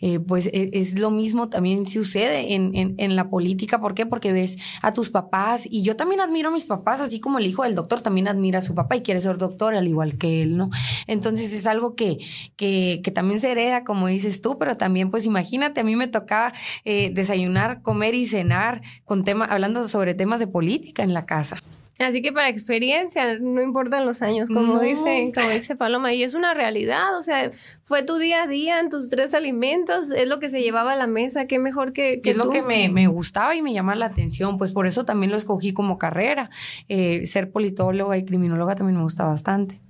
Eh, 0.00 0.20
pues 0.20 0.48
es, 0.52 0.70
es, 0.72 0.98
lo 1.00 1.10
mismo 1.10 1.48
también 1.48 1.88
sucede 1.88 2.54
en, 2.54 2.72
en, 2.76 2.94
en, 2.98 3.16
la 3.16 3.28
política. 3.28 3.80
¿Por 3.80 3.92
qué? 3.92 4.06
Porque 4.06 4.32
ves 4.32 4.56
a 4.82 4.92
tus 4.92 5.10
papás 5.10 5.66
y 5.68 5.82
yo 5.82 5.96
también 5.96 6.20
admiro 6.20 6.50
a 6.50 6.52
mis 6.52 6.66
papás, 6.66 7.00
así 7.00 7.18
como 7.18 7.40
el 7.40 7.46
hijo 7.46 7.64
del 7.64 7.74
doctor 7.74 8.02
también 8.02 8.28
admira 8.28 8.60
a 8.60 8.62
su 8.62 8.76
papá 8.76 8.94
y 8.94 9.00
quiere 9.00 9.20
ser 9.20 9.36
doctor 9.36 9.74
al 9.74 9.88
igual 9.88 10.16
que 10.16 10.42
él, 10.42 10.56
¿no? 10.56 10.70
Entonces 11.08 11.52
es 11.52 11.66
algo 11.66 11.96
que, 11.96 12.18
que, 12.54 13.00
que 13.02 13.10
también 13.10 13.40
se 13.40 13.50
hereda, 13.50 13.82
como 13.82 14.06
dices 14.06 14.40
tú, 14.40 14.58
pero 14.58 14.76
también 14.76 15.10
pues 15.10 15.26
imagínate, 15.26 15.80
a 15.80 15.82
mí 15.82 15.96
me 15.96 16.06
tocaba 16.06 16.52
eh, 16.84 17.10
desayunar, 17.12 17.82
comer 17.82 18.14
y 18.14 18.26
cenar 18.26 18.80
con 19.04 19.24
tema, 19.24 19.44
hablando 19.44 19.88
sobre 19.88 20.14
temas 20.14 20.38
de 20.38 20.46
política 20.46 21.02
en 21.02 21.14
la 21.14 21.26
casa. 21.26 21.56
Así 21.98 22.20
que 22.20 22.32
para 22.32 22.48
experiencia, 22.48 23.38
no 23.38 23.62
importan 23.62 24.04
los 24.04 24.20
años, 24.20 24.48
como 24.48 24.74
no. 24.74 24.80
dice, 24.80 25.32
como 25.34 25.48
dice 25.50 25.76
Paloma, 25.76 26.12
y 26.12 26.22
es 26.22 26.34
una 26.34 26.52
realidad, 26.52 27.18
o 27.18 27.22
sea, 27.22 27.50
fue 27.84 28.02
tu 28.02 28.18
día 28.18 28.42
a 28.42 28.46
día 28.46 28.80
en 28.80 28.90
tus 28.90 29.08
tres 29.08 29.32
alimentos, 29.32 30.10
es 30.10 30.28
lo 30.28 30.38
que 30.38 30.50
se 30.50 30.60
llevaba 30.60 30.92
a 30.92 30.96
la 30.96 31.06
mesa, 31.06 31.46
qué 31.46 31.58
mejor 31.58 31.92
que, 31.92 32.20
que 32.20 32.30
Es 32.30 32.36
tú? 32.36 32.44
lo 32.44 32.50
que 32.50 32.62
me, 32.62 32.88
me, 32.90 33.06
gustaba 33.06 33.54
y 33.54 33.62
me 33.62 33.72
llama 33.72 33.94
la 33.94 34.06
atención, 34.06 34.58
pues 34.58 34.72
por 34.72 34.86
eso 34.86 35.04
también 35.04 35.30
lo 35.30 35.38
escogí 35.38 35.72
como 35.72 35.96
carrera. 35.96 36.50
Eh, 36.88 37.26
ser 37.26 37.50
politóloga 37.50 38.16
y 38.18 38.24
criminóloga 38.24 38.74
también 38.74 38.98
me 38.98 39.02
gusta 39.02 39.24
bastante. 39.24 39.80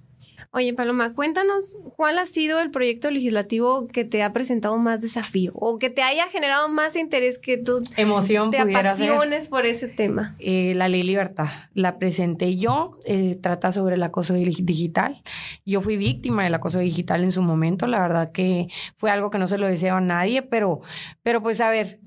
Oye, 0.57 0.73
Paloma, 0.73 1.13
cuéntanos 1.13 1.77
cuál 1.97 2.19
ha 2.19 2.25
sido 2.25 2.61
el 2.61 2.71
proyecto 2.71 3.11
legislativo 3.11 3.89
que 3.89 4.07
te 4.07 4.23
ha 4.23 4.33
presentado 4.33 4.79
más 4.79 5.03
desafío 5.03 5.53
o 5.55 5.79
que 5.79 5.91
te 5.91 6.03
haya 6.03 6.29
generado 6.29 6.71
más 6.71 6.97
interés 6.97 7.39
que 7.39 7.59
tú 7.59 7.77
emoción 7.99 8.51
te 8.51 8.61
apasiones 8.61 9.43
ser. 9.43 9.51
por 9.51 9.67
ese 9.67 9.87
tema. 9.87 10.35
Eh, 10.39 10.73
la 10.75 10.89
ley 10.89 11.03
libertad 11.03 11.51
la 11.75 11.99
presenté 11.99 12.57
yo, 12.57 12.99
eh, 13.05 13.39
trata 13.39 13.71
sobre 13.71 13.97
el 13.97 14.03
acoso 14.03 14.33
digital. 14.33 15.23
Yo 15.67 15.83
fui 15.83 15.99
víctima 15.99 16.45
del 16.45 16.55
acoso 16.55 16.79
digital 16.79 17.23
en 17.23 17.33
su 17.33 17.43
momento, 17.43 17.87
la 17.87 18.01
verdad 18.01 18.33
que 18.33 18.69
fue 18.97 19.11
algo 19.11 19.29
que 19.29 19.37
no 19.37 19.49
se 19.49 19.59
lo 19.59 19.67
deseo 19.67 19.97
a 19.97 20.01
nadie, 20.01 20.41
pero, 20.41 20.81
pero 21.23 21.43
pues 21.43 21.61
a 21.61 21.69
ver, 21.69 22.01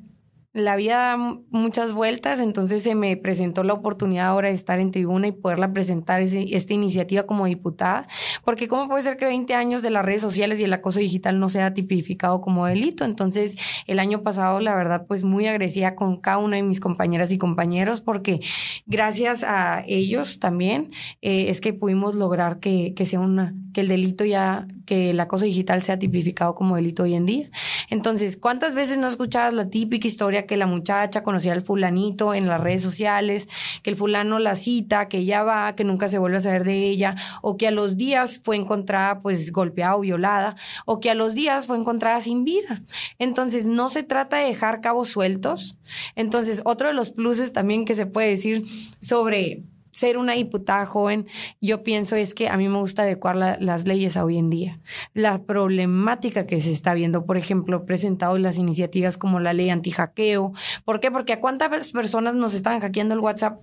la 0.53 0.75
vida 0.75 0.95
da 0.95 1.17
muchas 1.51 1.93
vueltas, 1.93 2.39
entonces 2.39 2.81
se 2.81 2.95
me 2.95 3.15
presentó 3.17 3.63
la 3.63 3.73
oportunidad 3.73 4.27
ahora 4.27 4.47
de 4.47 4.55
estar 4.55 4.79
en 4.79 4.89
tribuna 4.89 5.27
y 5.27 5.31
poderla 5.31 5.71
presentar 5.73 6.21
ese, 6.21 6.55
esta 6.55 6.73
iniciativa 6.73 7.23
como 7.23 7.45
diputada, 7.45 8.07
porque 8.43 8.67
cómo 8.67 8.89
puede 8.89 9.03
ser 9.03 9.17
que 9.17 9.25
20 9.25 9.53
años 9.53 9.83
de 9.83 9.91
las 9.91 10.03
redes 10.03 10.23
sociales 10.23 10.59
y 10.59 10.63
el 10.63 10.73
acoso 10.73 10.99
digital 10.99 11.39
no 11.39 11.49
sea 11.49 11.75
tipificado 11.75 12.41
como 12.41 12.65
delito. 12.65 13.05
Entonces, 13.05 13.57
el 13.85 13.99
año 13.99 14.23
pasado, 14.23 14.59
la 14.59 14.73
verdad, 14.73 15.05
pues 15.07 15.23
muy 15.23 15.45
agresiva 15.45 15.93
con 15.93 16.17
cada 16.17 16.39
una 16.39 16.55
de 16.55 16.63
mis 16.63 16.79
compañeras 16.79 17.31
y 17.31 17.37
compañeros, 17.37 18.01
porque 18.01 18.39
gracias 18.87 19.43
a 19.43 19.83
ellos 19.87 20.39
también 20.39 20.89
eh, 21.21 21.49
es 21.49 21.61
que 21.61 21.73
pudimos 21.73 22.15
lograr 22.15 22.59
que, 22.59 22.93
que 22.95 23.05
sea 23.05 23.19
una, 23.19 23.53
que 23.71 23.81
el 23.81 23.87
delito 23.87 24.25
ya, 24.25 24.67
que 24.87 25.11
el 25.11 25.19
acoso 25.19 25.45
digital 25.45 25.83
sea 25.83 25.99
tipificado 25.99 26.55
como 26.55 26.75
delito 26.75 27.03
hoy 27.03 27.13
en 27.13 27.27
día. 27.27 27.47
Entonces, 27.91 28.37
¿cuántas 28.37 28.73
veces 28.73 28.97
no 28.97 29.07
escuchabas 29.07 29.53
la 29.53 29.69
típica 29.69 30.07
historia 30.07 30.38
que 30.45 30.57
la 30.57 30.67
muchacha 30.67 31.23
conocía 31.23 31.53
al 31.53 31.61
fulanito 31.61 32.33
en 32.33 32.47
las 32.47 32.61
redes 32.61 32.81
sociales, 32.81 33.47
que 33.83 33.89
el 33.89 33.95
fulano 33.95 34.39
la 34.39 34.55
cita, 34.55 35.07
que 35.07 35.19
ella 35.19 35.43
va, 35.43 35.75
que 35.75 35.83
nunca 35.83 36.09
se 36.09 36.17
vuelve 36.17 36.37
a 36.37 36.41
saber 36.41 36.63
de 36.63 36.87
ella, 36.87 37.15
o 37.41 37.57
que 37.57 37.67
a 37.67 37.71
los 37.71 37.97
días 37.97 38.41
fue 38.43 38.55
encontrada 38.55 39.19
pues 39.19 39.51
golpeada 39.51 39.95
o 39.95 40.01
violada, 40.01 40.55
o 40.85 40.99
que 40.99 41.09
a 41.09 41.15
los 41.15 41.33
días 41.33 41.67
fue 41.67 41.77
encontrada 41.77 42.21
sin 42.21 42.43
vida? 42.43 42.81
Entonces, 43.17 43.65
no 43.65 43.89
se 43.89 44.03
trata 44.03 44.37
de 44.37 44.47
dejar 44.47 44.81
cabos 44.81 45.09
sueltos. 45.09 45.77
Entonces, 46.15 46.61
otro 46.65 46.87
de 46.87 46.93
los 46.93 47.11
pluses 47.11 47.53
también 47.53 47.85
que 47.85 47.95
se 47.95 48.05
puede 48.05 48.29
decir 48.29 48.65
sobre 48.99 49.63
ser 49.91 50.17
una 50.17 50.33
diputada 50.33 50.85
joven, 50.85 51.27
yo 51.61 51.83
pienso 51.83 52.15
es 52.15 52.33
que 52.33 52.49
a 52.49 52.57
mí 52.57 52.67
me 52.67 52.77
gusta 52.77 53.03
adecuar 53.03 53.35
la, 53.35 53.57
las 53.59 53.87
leyes 53.87 54.17
a 54.17 54.25
hoy 54.25 54.37
en 54.37 54.49
día. 54.49 54.79
La 55.13 55.43
problemática 55.43 56.45
que 56.45 56.61
se 56.61 56.71
está 56.71 56.93
viendo, 56.93 57.25
por 57.25 57.37
ejemplo, 57.37 57.85
presentado 57.85 58.37
las 58.37 58.57
iniciativas 58.57 59.17
como 59.17 59.39
la 59.39 59.53
ley 59.53 59.69
anti-hackeo. 59.69 60.53
¿Por 60.85 60.99
qué? 60.99 61.11
Porque 61.11 61.33
a 61.33 61.39
cuántas 61.39 61.91
personas 61.91 62.35
nos 62.35 62.53
están 62.53 62.79
hackeando 62.79 63.13
el 63.13 63.19
WhatsApp. 63.19 63.61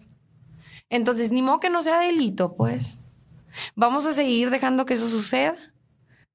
Entonces, 0.90 1.30
ni 1.30 1.42
modo 1.42 1.60
que 1.60 1.70
no 1.70 1.82
sea 1.82 2.00
delito, 2.00 2.54
pues. 2.54 3.00
¿Vamos 3.74 4.06
a 4.06 4.12
seguir 4.12 4.50
dejando 4.50 4.84
que 4.84 4.94
eso 4.94 5.08
suceda? 5.08 5.56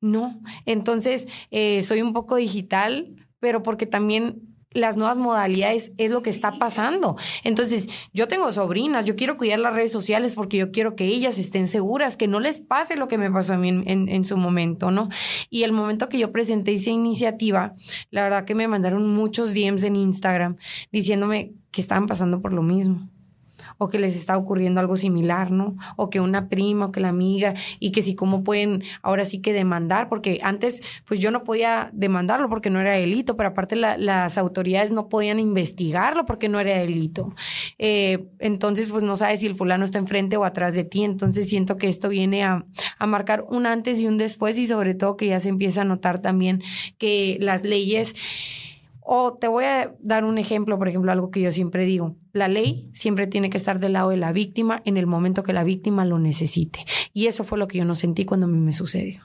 No. 0.01 0.41
Entonces, 0.65 1.27
eh, 1.51 1.83
soy 1.83 2.01
un 2.01 2.13
poco 2.13 2.35
digital, 2.35 3.27
pero 3.39 3.63
porque 3.63 3.85
también 3.85 4.50
las 4.71 4.97
nuevas 4.97 5.17
modalidades 5.17 5.91
es 5.97 6.11
lo 6.11 6.21
que 6.21 6.29
está 6.29 6.53
pasando. 6.53 7.15
Entonces, 7.43 7.87
yo 8.13 8.27
tengo 8.27 8.51
sobrinas, 8.51 9.05
yo 9.05 9.15
quiero 9.15 9.37
cuidar 9.37 9.59
las 9.59 9.73
redes 9.73 9.91
sociales 9.91 10.33
porque 10.33 10.57
yo 10.57 10.71
quiero 10.71 10.95
que 10.95 11.05
ellas 11.05 11.37
estén 11.37 11.67
seguras, 11.67 12.17
que 12.17 12.27
no 12.27 12.39
les 12.39 12.59
pase 12.59 12.95
lo 12.95 13.07
que 13.07 13.17
me 13.17 13.31
pasó 13.31 13.53
a 13.53 13.57
mí 13.57 13.69
en, 13.69 14.09
en, 14.09 14.25
su 14.25 14.37
momento, 14.37 14.91
¿no? 14.91 15.09
Y 15.49 15.63
el 15.63 15.71
momento 15.71 16.09
que 16.09 16.19
yo 16.19 16.31
presenté 16.31 16.73
esa 16.73 16.89
iniciativa, 16.89 17.73
la 18.09 18.23
verdad 18.23 18.45
que 18.45 18.55
me 18.55 18.67
mandaron 18.67 19.07
muchos 19.07 19.53
DMs 19.53 19.83
en 19.83 19.95
Instagram 19.95 20.57
diciéndome 20.91 21.53
que 21.71 21.81
estaban 21.81 22.05
pasando 22.05 22.41
por 22.41 22.53
lo 22.53 22.63
mismo 22.63 23.09
o 23.81 23.89
que 23.89 23.97
les 23.97 24.15
está 24.15 24.37
ocurriendo 24.37 24.79
algo 24.79 24.95
similar, 24.95 25.49
¿no? 25.49 25.75
O 25.95 26.11
que 26.11 26.19
una 26.19 26.49
prima 26.49 26.85
o 26.85 26.91
que 26.91 26.99
la 26.99 27.09
amiga 27.09 27.55
y 27.79 27.91
que 27.91 28.03
si 28.03 28.13
cómo 28.13 28.43
pueden 28.43 28.83
ahora 29.01 29.25
sí 29.25 29.39
que 29.39 29.53
demandar, 29.53 30.07
porque 30.07 30.39
antes 30.43 30.83
pues 31.05 31.19
yo 31.19 31.31
no 31.31 31.43
podía 31.43 31.89
demandarlo 31.91 32.47
porque 32.47 32.69
no 32.69 32.79
era 32.79 32.91
delito, 32.91 33.35
pero 33.35 33.49
aparte 33.49 33.75
las 33.75 34.37
autoridades 34.37 34.91
no 34.91 35.09
podían 35.09 35.39
investigarlo 35.39 36.27
porque 36.27 36.47
no 36.47 36.59
era 36.59 36.77
delito. 36.77 37.33
Eh, 37.79 38.27
entonces 38.37 38.91
pues 38.91 39.01
no 39.01 39.15
sabes 39.15 39.39
si 39.39 39.47
el 39.47 39.55
fulano 39.55 39.83
está 39.83 39.97
enfrente 39.97 40.37
o 40.37 40.45
atrás 40.45 40.75
de 40.75 40.83
ti, 40.83 41.03
entonces 41.03 41.49
siento 41.49 41.77
que 41.77 41.87
esto 41.87 42.07
viene 42.07 42.43
a, 42.43 42.63
a 42.99 43.07
marcar 43.07 43.45
un 43.49 43.65
antes 43.65 43.99
y 43.99 44.05
un 44.05 44.19
después 44.19 44.59
y 44.59 44.67
sobre 44.67 44.93
todo 44.93 45.17
que 45.17 45.25
ya 45.25 45.39
se 45.39 45.49
empieza 45.49 45.81
a 45.81 45.85
notar 45.85 46.21
también 46.21 46.61
que 46.99 47.37
las 47.39 47.63
leyes 47.63 48.13
o 49.13 49.33
te 49.33 49.49
voy 49.49 49.65
a 49.65 49.93
dar 49.99 50.23
un 50.23 50.37
ejemplo, 50.37 50.77
por 50.77 50.87
ejemplo, 50.87 51.11
algo 51.11 51.31
que 51.31 51.41
yo 51.41 51.51
siempre 51.51 51.83
digo. 51.85 52.15
La 52.31 52.47
ley 52.47 52.89
siempre 52.93 53.27
tiene 53.27 53.49
que 53.49 53.57
estar 53.57 53.77
del 53.81 53.91
lado 53.91 54.11
de 54.11 54.15
la 54.15 54.31
víctima 54.31 54.81
en 54.85 54.95
el 54.95 55.05
momento 55.05 55.43
que 55.43 55.51
la 55.51 55.65
víctima 55.65 56.05
lo 56.05 56.17
necesite. 56.17 56.79
Y 57.11 57.27
eso 57.27 57.43
fue 57.43 57.57
lo 57.57 57.67
que 57.67 57.79
yo 57.79 57.83
no 57.83 57.93
sentí 57.93 58.23
cuando 58.23 58.45
a 58.45 58.49
mí 58.49 58.57
me 58.57 58.71
sucedió. 58.71 59.19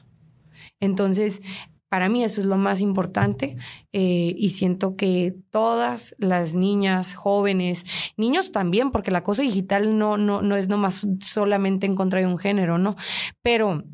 Entonces, 0.81 1.41
para 1.89 2.09
mí 2.09 2.25
eso 2.25 2.41
es 2.41 2.49
lo 2.49 2.57
más 2.57 2.81
importante 2.81 3.59
eh, 3.93 4.35
y 4.37 4.49
siento 4.49 4.97
que 4.97 5.37
todas 5.51 6.17
las 6.19 6.57
niñas, 6.57 7.15
jóvenes, 7.15 7.85
niños 8.17 8.51
también, 8.51 8.91
porque 8.91 9.13
la 9.13 9.23
cosa 9.23 9.43
digital 9.43 9.97
no, 9.97 10.17
no, 10.17 10.43
no 10.43 10.57
es 10.57 10.67
nomás 10.67 11.07
solamente 11.21 11.87
en 11.87 11.95
contra 11.95 12.19
de 12.19 12.27
un 12.27 12.39
género, 12.39 12.79
¿no? 12.79 12.97
Pero 13.41 13.85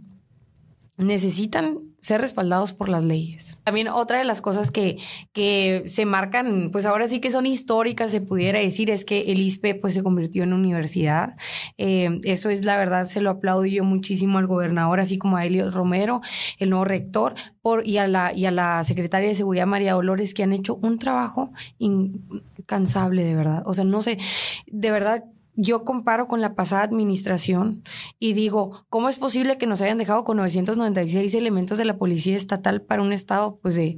necesitan 0.96 1.91
ser 2.02 2.20
respaldados 2.20 2.74
por 2.74 2.88
las 2.88 3.04
leyes. 3.04 3.60
También 3.62 3.86
otra 3.86 4.18
de 4.18 4.24
las 4.24 4.40
cosas 4.40 4.72
que, 4.72 4.98
que 5.32 5.84
se 5.86 6.04
marcan, 6.04 6.70
pues 6.72 6.84
ahora 6.84 7.06
sí 7.06 7.20
que 7.20 7.30
son 7.30 7.46
históricas, 7.46 8.10
se 8.10 8.20
pudiera 8.20 8.58
decir, 8.58 8.90
es 8.90 9.04
que 9.04 9.32
el 9.32 9.38
ISPE 9.38 9.76
pues 9.76 9.94
se 9.94 10.02
convirtió 10.02 10.42
en 10.42 10.52
universidad. 10.52 11.36
Eh, 11.78 12.18
eso 12.24 12.50
es 12.50 12.64
la 12.64 12.76
verdad, 12.76 13.06
se 13.06 13.20
lo 13.20 13.30
aplaudo 13.30 13.66
yo 13.66 13.84
muchísimo 13.84 14.38
al 14.38 14.48
gobernador, 14.48 14.98
así 14.98 15.16
como 15.16 15.36
a 15.36 15.46
Elio 15.46 15.70
Romero, 15.70 16.20
el 16.58 16.70
nuevo 16.70 16.84
rector, 16.84 17.34
por, 17.62 17.86
y, 17.86 17.98
a 17.98 18.08
la, 18.08 18.32
y 18.32 18.46
a 18.46 18.50
la 18.50 18.82
secretaria 18.82 19.28
de 19.28 19.36
Seguridad 19.36 19.66
María 19.66 19.92
Dolores, 19.92 20.34
que 20.34 20.42
han 20.42 20.52
hecho 20.52 20.74
un 20.74 20.98
trabajo 20.98 21.52
incansable, 21.78 23.22
de 23.22 23.36
verdad. 23.36 23.62
O 23.64 23.74
sea, 23.74 23.84
no 23.84 24.02
sé, 24.02 24.18
de 24.66 24.90
verdad 24.90 25.22
yo 25.54 25.84
comparo 25.84 26.28
con 26.28 26.40
la 26.40 26.54
pasada 26.54 26.82
administración 26.82 27.82
y 28.18 28.32
digo, 28.32 28.86
¿cómo 28.88 29.08
es 29.08 29.18
posible 29.18 29.58
que 29.58 29.66
nos 29.66 29.80
hayan 29.82 29.98
dejado 29.98 30.24
con 30.24 30.38
996 30.38 31.34
elementos 31.34 31.78
de 31.78 31.84
la 31.84 31.98
policía 31.98 32.36
estatal 32.36 32.82
para 32.82 33.02
un 33.02 33.12
estado, 33.12 33.58
pues 33.60 33.74
de... 33.74 33.96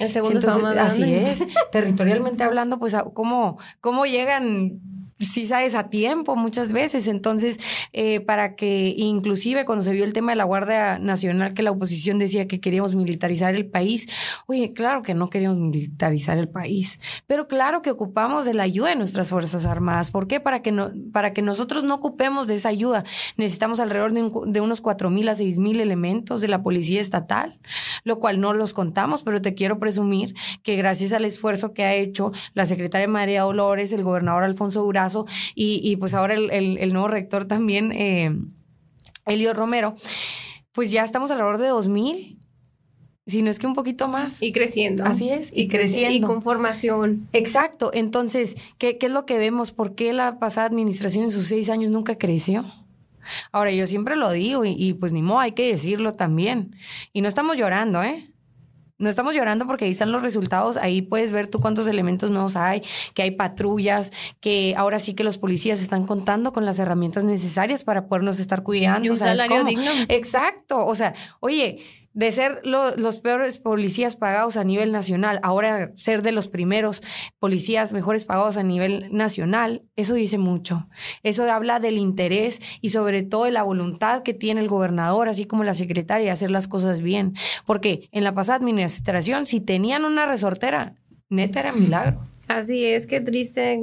El 0.00 0.10
segundo 0.10 0.48
Así 0.78 1.14
es, 1.14 1.46
territorialmente 1.72 2.42
hablando, 2.44 2.78
pues, 2.78 2.96
¿cómo, 3.14 3.58
cómo 3.80 4.06
llegan 4.06 4.80
si 5.20 5.46
sabes 5.46 5.74
a 5.74 5.88
tiempo 5.88 6.36
muchas 6.36 6.72
veces. 6.72 7.08
Entonces, 7.08 7.58
eh, 7.92 8.20
para 8.20 8.54
que 8.54 8.94
inclusive 8.96 9.64
cuando 9.64 9.84
se 9.84 9.92
vio 9.92 10.04
el 10.04 10.12
tema 10.12 10.32
de 10.32 10.36
la 10.36 10.44
Guardia 10.44 10.98
Nacional, 10.98 11.54
que 11.54 11.62
la 11.62 11.70
oposición 11.70 12.18
decía 12.18 12.46
que 12.46 12.60
queríamos 12.60 12.94
militarizar 12.94 13.54
el 13.54 13.66
país, 13.66 14.06
oye, 14.46 14.72
claro 14.72 15.02
que 15.02 15.14
no 15.14 15.30
queríamos 15.30 15.58
militarizar 15.58 16.38
el 16.38 16.48
país, 16.48 16.98
pero 17.26 17.48
claro 17.48 17.82
que 17.82 17.90
ocupamos 17.90 18.44
de 18.44 18.54
la 18.54 18.64
ayuda 18.64 18.90
de 18.90 18.96
nuestras 18.96 19.30
Fuerzas 19.30 19.66
Armadas. 19.66 20.10
¿Por 20.10 20.26
qué? 20.26 20.40
Para 20.40 20.62
que, 20.62 20.72
no, 20.72 20.90
para 21.12 21.32
que 21.32 21.42
nosotros 21.42 21.84
no 21.84 21.94
ocupemos 21.94 22.46
de 22.46 22.56
esa 22.56 22.68
ayuda. 22.68 23.04
Necesitamos 23.36 23.80
alrededor 23.80 24.12
de, 24.12 24.30
de 24.46 24.60
unos 24.60 24.80
cuatro 24.80 25.10
mil 25.10 25.28
a 25.28 25.36
seis 25.36 25.58
mil 25.58 25.80
elementos 25.80 26.40
de 26.40 26.48
la 26.48 26.62
Policía 26.62 27.00
Estatal, 27.00 27.58
lo 28.04 28.18
cual 28.18 28.40
no 28.40 28.52
los 28.52 28.74
contamos, 28.74 29.22
pero 29.22 29.40
te 29.40 29.54
quiero 29.54 29.78
presumir 29.78 30.34
que 30.62 30.76
gracias 30.76 31.12
al 31.12 31.24
esfuerzo 31.24 31.72
que 31.72 31.84
ha 31.84 31.94
hecho 31.94 32.32
la 32.54 32.66
secretaria 32.66 33.08
María 33.08 33.42
Dolores, 33.42 33.92
el 33.92 34.02
gobernador 34.02 34.44
Alfonso 34.44 34.82
Y, 35.54 35.96
pues 35.96 36.14
ahora 36.14 36.34
el, 36.34 36.92
nuevo 36.92 37.08
rector 37.08 37.46
también, 37.46 37.92
eh, 37.92 38.36
Elio 39.26 39.54
Romero, 39.54 39.94
pues 40.72 40.90
ya 40.90 41.04
estamos 41.04 41.30
alrededor 41.30 41.58
de 41.58 41.68
2000 41.68 42.38
si 43.26 43.42
no 43.42 43.50
es 43.50 43.58
que 43.58 43.66
un 43.66 43.74
poquito 43.74 44.06
más. 44.06 44.40
Y 44.40 44.52
creciendo. 44.52 45.04
Así 45.04 45.30
es, 45.30 45.50
y, 45.52 45.66
creciendo. 45.66 46.16
Y 46.16 46.20
con 46.20 46.42
formación. 46.42 47.28
Exacto. 47.32 47.90
Entonces, 47.92 48.56
¿qué, 48.78 48.98
¿qué, 48.98 49.06
es 49.06 49.12
lo 49.12 49.26
que 49.26 49.36
vemos? 49.36 49.72
¿Por 49.72 49.96
qué 49.96 50.12
la 50.12 50.38
pasada 50.38 50.68
administración 50.68 51.24
en 51.24 51.32
sus 51.32 51.48
seis 51.48 51.68
años 51.68 51.90
nunca 51.90 52.18
creció? 52.18 52.64
Ahora, 53.50 53.72
yo 53.72 53.88
siempre 53.88 54.14
lo 54.14 54.30
digo 54.30 54.64
y, 54.64 54.76
y 54.78 54.94
pues 54.94 55.12
ni 55.12 55.22
modo, 55.22 55.40
hay 55.40 55.52
que 55.52 55.66
decirlo 55.66 56.12
también. 56.12 56.76
Y 57.12 57.20
no 57.20 57.28
estamos 57.28 57.58
llorando, 57.58 58.04
¿eh? 58.04 58.30
No 58.98 59.10
estamos 59.10 59.34
llorando 59.34 59.66
porque 59.66 59.84
ahí 59.84 59.90
están 59.90 60.10
los 60.12 60.22
resultados, 60.22 60.76
ahí 60.76 61.02
puedes 61.02 61.30
ver 61.32 61.48
tú 61.48 61.60
cuántos 61.60 61.86
elementos 61.86 62.30
nuevos 62.30 62.56
hay, 62.56 62.82
que 63.14 63.22
hay 63.22 63.30
patrullas, 63.32 64.10
que 64.40 64.74
ahora 64.76 64.98
sí 64.98 65.14
que 65.14 65.24
los 65.24 65.38
policías 65.38 65.82
están 65.82 66.06
contando 66.06 66.52
con 66.52 66.64
las 66.64 66.78
herramientas 66.78 67.24
necesarias 67.24 67.84
para 67.84 68.08
podernos 68.08 68.40
estar 68.40 68.62
cuidando. 68.62 69.12
un 69.12 69.18
salario 69.18 69.64
digno. 69.64 69.90
Exacto, 70.08 70.86
o 70.86 70.94
sea, 70.94 71.14
oye, 71.40 72.05
de 72.16 72.32
ser 72.32 72.62
los 72.64 73.20
peores 73.20 73.60
policías 73.60 74.16
pagados 74.16 74.56
a 74.56 74.64
nivel 74.64 74.90
nacional, 74.90 75.38
ahora 75.42 75.92
ser 75.96 76.22
de 76.22 76.32
los 76.32 76.48
primeros 76.48 77.02
policías 77.38 77.92
mejores 77.92 78.24
pagados 78.24 78.56
a 78.56 78.62
nivel 78.62 79.08
nacional, 79.12 79.82
eso 79.96 80.14
dice 80.14 80.38
mucho. 80.38 80.88
Eso 81.22 81.44
habla 81.52 81.78
del 81.78 81.98
interés 81.98 82.60
y 82.80 82.88
sobre 82.88 83.22
todo 83.22 83.44
de 83.44 83.50
la 83.50 83.62
voluntad 83.62 84.22
que 84.22 84.32
tiene 84.32 84.62
el 84.62 84.68
gobernador, 84.68 85.28
así 85.28 85.44
como 85.44 85.62
la 85.62 85.74
secretaria, 85.74 86.24
de 86.24 86.30
hacer 86.30 86.50
las 86.50 86.68
cosas 86.68 87.02
bien. 87.02 87.34
Porque 87.66 88.08
en 88.12 88.24
la 88.24 88.32
pasada 88.32 88.56
administración, 88.56 89.46
si 89.46 89.60
tenían 89.60 90.06
una 90.06 90.24
resortera, 90.24 90.94
neta 91.28 91.60
era 91.60 91.72
milagro. 91.72 92.22
Así 92.48 92.84
es, 92.84 93.06
que 93.06 93.20
triste 93.20 93.80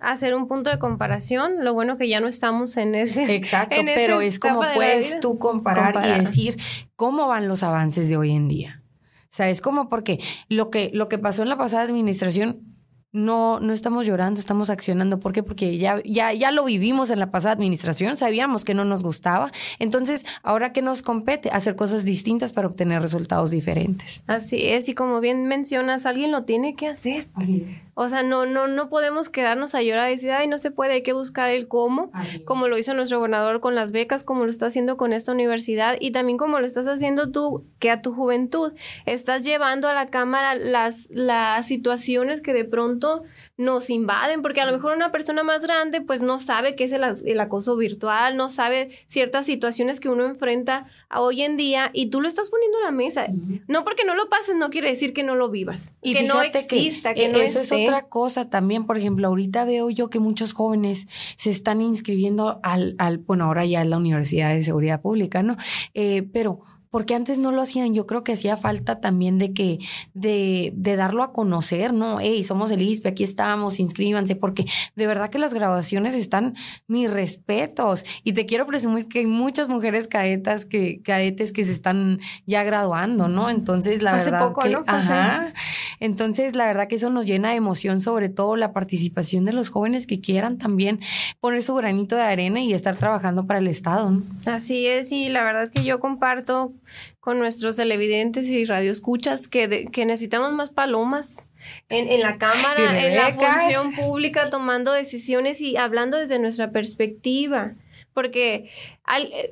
hacer 0.00 0.34
un 0.34 0.48
punto 0.48 0.70
de 0.70 0.78
comparación. 0.78 1.64
Lo 1.64 1.74
bueno 1.74 1.96
que 1.96 2.08
ya 2.08 2.20
no 2.20 2.28
estamos 2.28 2.76
en 2.76 2.94
ese. 2.94 3.34
Exacto, 3.34 3.76
pero 3.84 4.20
es 4.20 4.38
como 4.38 4.62
puedes 4.74 5.20
tú 5.20 5.38
comparar, 5.38 6.04
y 6.06 6.18
decir 6.20 6.56
cómo 6.96 7.28
van 7.28 7.48
los 7.48 7.62
avances 7.62 8.08
de 8.08 8.16
hoy 8.16 8.32
en 8.32 8.48
día. 8.48 8.82
O 9.24 9.36
sea, 9.36 9.48
es 9.48 9.60
como 9.60 9.88
porque 9.88 10.20
lo 10.48 10.70
que, 10.70 10.90
lo 10.92 11.08
que 11.08 11.18
pasó 11.18 11.42
en 11.42 11.48
la 11.48 11.56
pasada 11.56 11.82
administración 11.82 12.73
no, 13.14 13.60
no 13.60 13.72
estamos 13.72 14.06
llorando, 14.06 14.40
estamos 14.40 14.70
accionando. 14.70 15.20
¿Por 15.20 15.32
qué? 15.32 15.44
Porque 15.44 15.78
ya, 15.78 16.02
ya, 16.04 16.32
ya 16.32 16.50
lo 16.50 16.64
vivimos 16.64 17.10
en 17.10 17.20
la 17.20 17.30
pasada 17.30 17.54
administración, 17.54 18.16
sabíamos 18.16 18.64
que 18.64 18.74
no 18.74 18.84
nos 18.84 19.04
gustaba. 19.04 19.52
Entonces, 19.78 20.26
ahora 20.42 20.72
que 20.72 20.82
nos 20.82 21.02
compete 21.02 21.48
hacer 21.50 21.76
cosas 21.76 22.04
distintas 22.04 22.52
para 22.52 22.66
obtener 22.66 23.00
resultados 23.00 23.52
diferentes. 23.52 24.20
Así 24.26 24.66
es, 24.66 24.88
y 24.88 24.94
como 24.94 25.20
bien 25.20 25.46
mencionas, 25.46 26.06
alguien 26.06 26.32
lo 26.32 26.42
tiene 26.42 26.74
que 26.74 26.88
hacer. 26.88 27.28
Así 27.34 27.64
es. 27.68 27.84
O 27.94 28.08
sea, 28.08 28.22
no, 28.22 28.44
no, 28.46 28.66
no 28.66 28.88
podemos 28.88 29.28
quedarnos 29.28 29.74
a 29.74 29.82
llorar 29.82 30.10
y 30.10 30.14
decir, 30.14 30.30
ay, 30.32 30.48
no 30.48 30.58
se 30.58 30.70
puede, 30.70 30.94
hay 30.94 31.02
que 31.02 31.12
buscar 31.12 31.50
el 31.50 31.68
cómo, 31.68 32.10
como 32.44 32.68
lo 32.68 32.76
hizo 32.76 32.92
nuestro 32.94 33.18
gobernador 33.18 33.60
con 33.60 33.74
las 33.74 33.92
becas, 33.92 34.24
como 34.24 34.44
lo 34.44 34.50
está 34.50 34.66
haciendo 34.66 34.96
con 34.96 35.12
esta 35.12 35.32
universidad 35.32 35.96
y 36.00 36.10
también 36.10 36.38
como 36.38 36.58
lo 36.58 36.66
estás 36.66 36.88
haciendo 36.88 37.30
tú, 37.30 37.64
que 37.78 37.90
a 37.90 38.02
tu 38.02 38.12
juventud. 38.12 38.72
Estás 39.06 39.44
llevando 39.44 39.88
a 39.88 39.94
la 39.94 40.10
cámara 40.10 40.54
las, 40.54 41.08
las 41.10 41.66
situaciones 41.66 42.40
que 42.40 42.52
de 42.52 42.64
pronto 42.64 43.22
nos 43.56 43.88
invaden, 43.90 44.42
porque 44.42 44.60
a 44.60 44.66
lo 44.66 44.72
mejor 44.72 44.96
una 44.96 45.12
persona 45.12 45.44
más 45.44 45.62
grande 45.62 46.00
pues 46.00 46.20
no 46.20 46.38
sabe 46.38 46.74
qué 46.74 46.84
es 46.84 46.92
el, 46.92 47.40
acoso 47.40 47.76
virtual, 47.76 48.36
no 48.36 48.48
sabe 48.48 48.90
ciertas 49.08 49.46
situaciones 49.46 50.00
que 50.00 50.08
uno 50.08 50.24
enfrenta 50.24 50.86
hoy 51.14 51.42
en 51.42 51.56
día 51.56 51.90
y 51.92 52.06
tú 52.06 52.20
lo 52.20 52.26
estás 52.26 52.50
poniendo 52.50 52.78
a 52.78 52.82
la 52.82 52.90
mesa. 52.90 53.26
No 53.68 53.84
porque 53.84 54.04
no 54.04 54.14
lo 54.14 54.28
pases 54.28 54.56
no 54.56 54.70
quiere 54.70 54.90
decir 54.90 55.12
que 55.12 55.22
no 55.22 55.36
lo 55.36 55.50
vivas, 55.50 55.92
y 56.02 56.14
que 56.14 56.22
no 56.24 56.42
exista, 56.42 57.14
que, 57.14 57.28
no 57.28 57.38
eso 57.38 57.60
es 57.60 57.70
otra 57.84 58.08
cosa 58.08 58.50
también, 58.50 58.86
por 58.86 58.98
ejemplo, 58.98 59.28
ahorita 59.28 59.64
veo 59.64 59.90
yo 59.90 60.10
que 60.10 60.18
muchos 60.18 60.52
jóvenes 60.52 61.06
se 61.36 61.50
están 61.50 61.80
inscribiendo 61.80 62.60
al, 62.62 62.94
al 62.98 63.18
bueno, 63.18 63.44
ahora 63.44 63.64
ya 63.64 63.82
es 63.82 63.88
la 63.88 63.96
Universidad 63.96 64.52
de 64.54 64.62
Seguridad 64.62 65.00
Pública, 65.00 65.42
¿no? 65.42 65.56
Eh, 65.94 66.28
pero 66.32 66.60
porque 66.94 67.16
antes 67.16 67.38
no 67.38 67.50
lo 67.50 67.60
hacían. 67.60 67.92
Yo 67.92 68.06
creo 68.06 68.22
que 68.22 68.34
hacía 68.34 68.56
falta 68.56 69.00
también 69.00 69.36
de 69.40 69.52
que, 69.52 69.80
de, 70.12 70.72
de 70.76 70.94
darlo 70.94 71.24
a 71.24 71.32
conocer, 71.32 71.92
¿no? 71.92 72.20
Hey, 72.20 72.44
somos 72.44 72.70
el 72.70 72.82
ISPE, 72.82 73.08
aquí 73.08 73.24
estamos, 73.24 73.80
inscríbanse, 73.80 74.36
porque 74.36 74.64
de 74.94 75.08
verdad 75.08 75.28
que 75.28 75.40
las 75.40 75.54
graduaciones 75.54 76.14
están 76.14 76.54
mis 76.86 77.10
respetos. 77.10 78.04
Y 78.22 78.34
te 78.34 78.46
quiero 78.46 78.64
presumir 78.64 79.08
que 79.08 79.18
hay 79.18 79.26
muchas 79.26 79.68
mujeres 79.68 80.06
cadetas 80.06 80.66
que, 80.66 81.02
cadetes 81.02 81.52
que 81.52 81.64
se 81.64 81.72
están 81.72 82.20
ya 82.46 82.62
graduando, 82.62 83.26
¿no? 83.26 83.50
Entonces, 83.50 84.00
la 84.00 84.12
Hace 84.12 84.30
verdad 84.30 84.46
poco, 84.46 84.60
que, 84.60 84.70
¿no? 84.70 84.84
ajá. 84.86 85.52
Entonces, 85.98 86.54
la 86.54 86.66
verdad 86.66 86.86
que 86.86 86.94
eso 86.94 87.10
nos 87.10 87.26
llena 87.26 87.50
de 87.50 87.56
emoción, 87.56 88.00
sobre 88.00 88.28
todo 88.28 88.54
la 88.54 88.72
participación 88.72 89.44
de 89.44 89.52
los 89.52 89.68
jóvenes 89.68 90.06
que 90.06 90.20
quieran 90.20 90.58
también 90.58 91.00
poner 91.40 91.60
su 91.64 91.74
granito 91.74 92.14
de 92.14 92.22
arena 92.22 92.60
y 92.60 92.72
estar 92.72 92.96
trabajando 92.96 93.48
para 93.48 93.58
el 93.58 93.66
Estado, 93.66 94.12
¿no? 94.12 94.22
Así 94.46 94.86
es, 94.86 95.10
y 95.10 95.28
la 95.28 95.42
verdad 95.42 95.64
es 95.64 95.72
que 95.72 95.82
yo 95.82 95.98
comparto 95.98 96.72
con 97.20 97.38
nuestros 97.38 97.76
televidentes 97.76 98.48
y 98.48 98.64
radioescuchas 98.64 99.48
que, 99.48 99.88
que 99.90 100.06
necesitamos 100.06 100.52
más 100.52 100.70
palomas 100.70 101.46
en, 101.88 102.20
la 102.20 102.38
cámara, 102.38 103.06
en 103.06 103.16
la 103.16 103.32
función 103.32 103.94
pública, 103.94 104.50
tomando 104.50 104.92
decisiones 104.92 105.60
y 105.60 105.76
hablando 105.76 106.18
desde 106.18 106.38
nuestra 106.38 106.70
perspectiva. 106.70 107.74
Porque 108.12 108.70
al, 109.04 109.24
eh, 109.32 109.50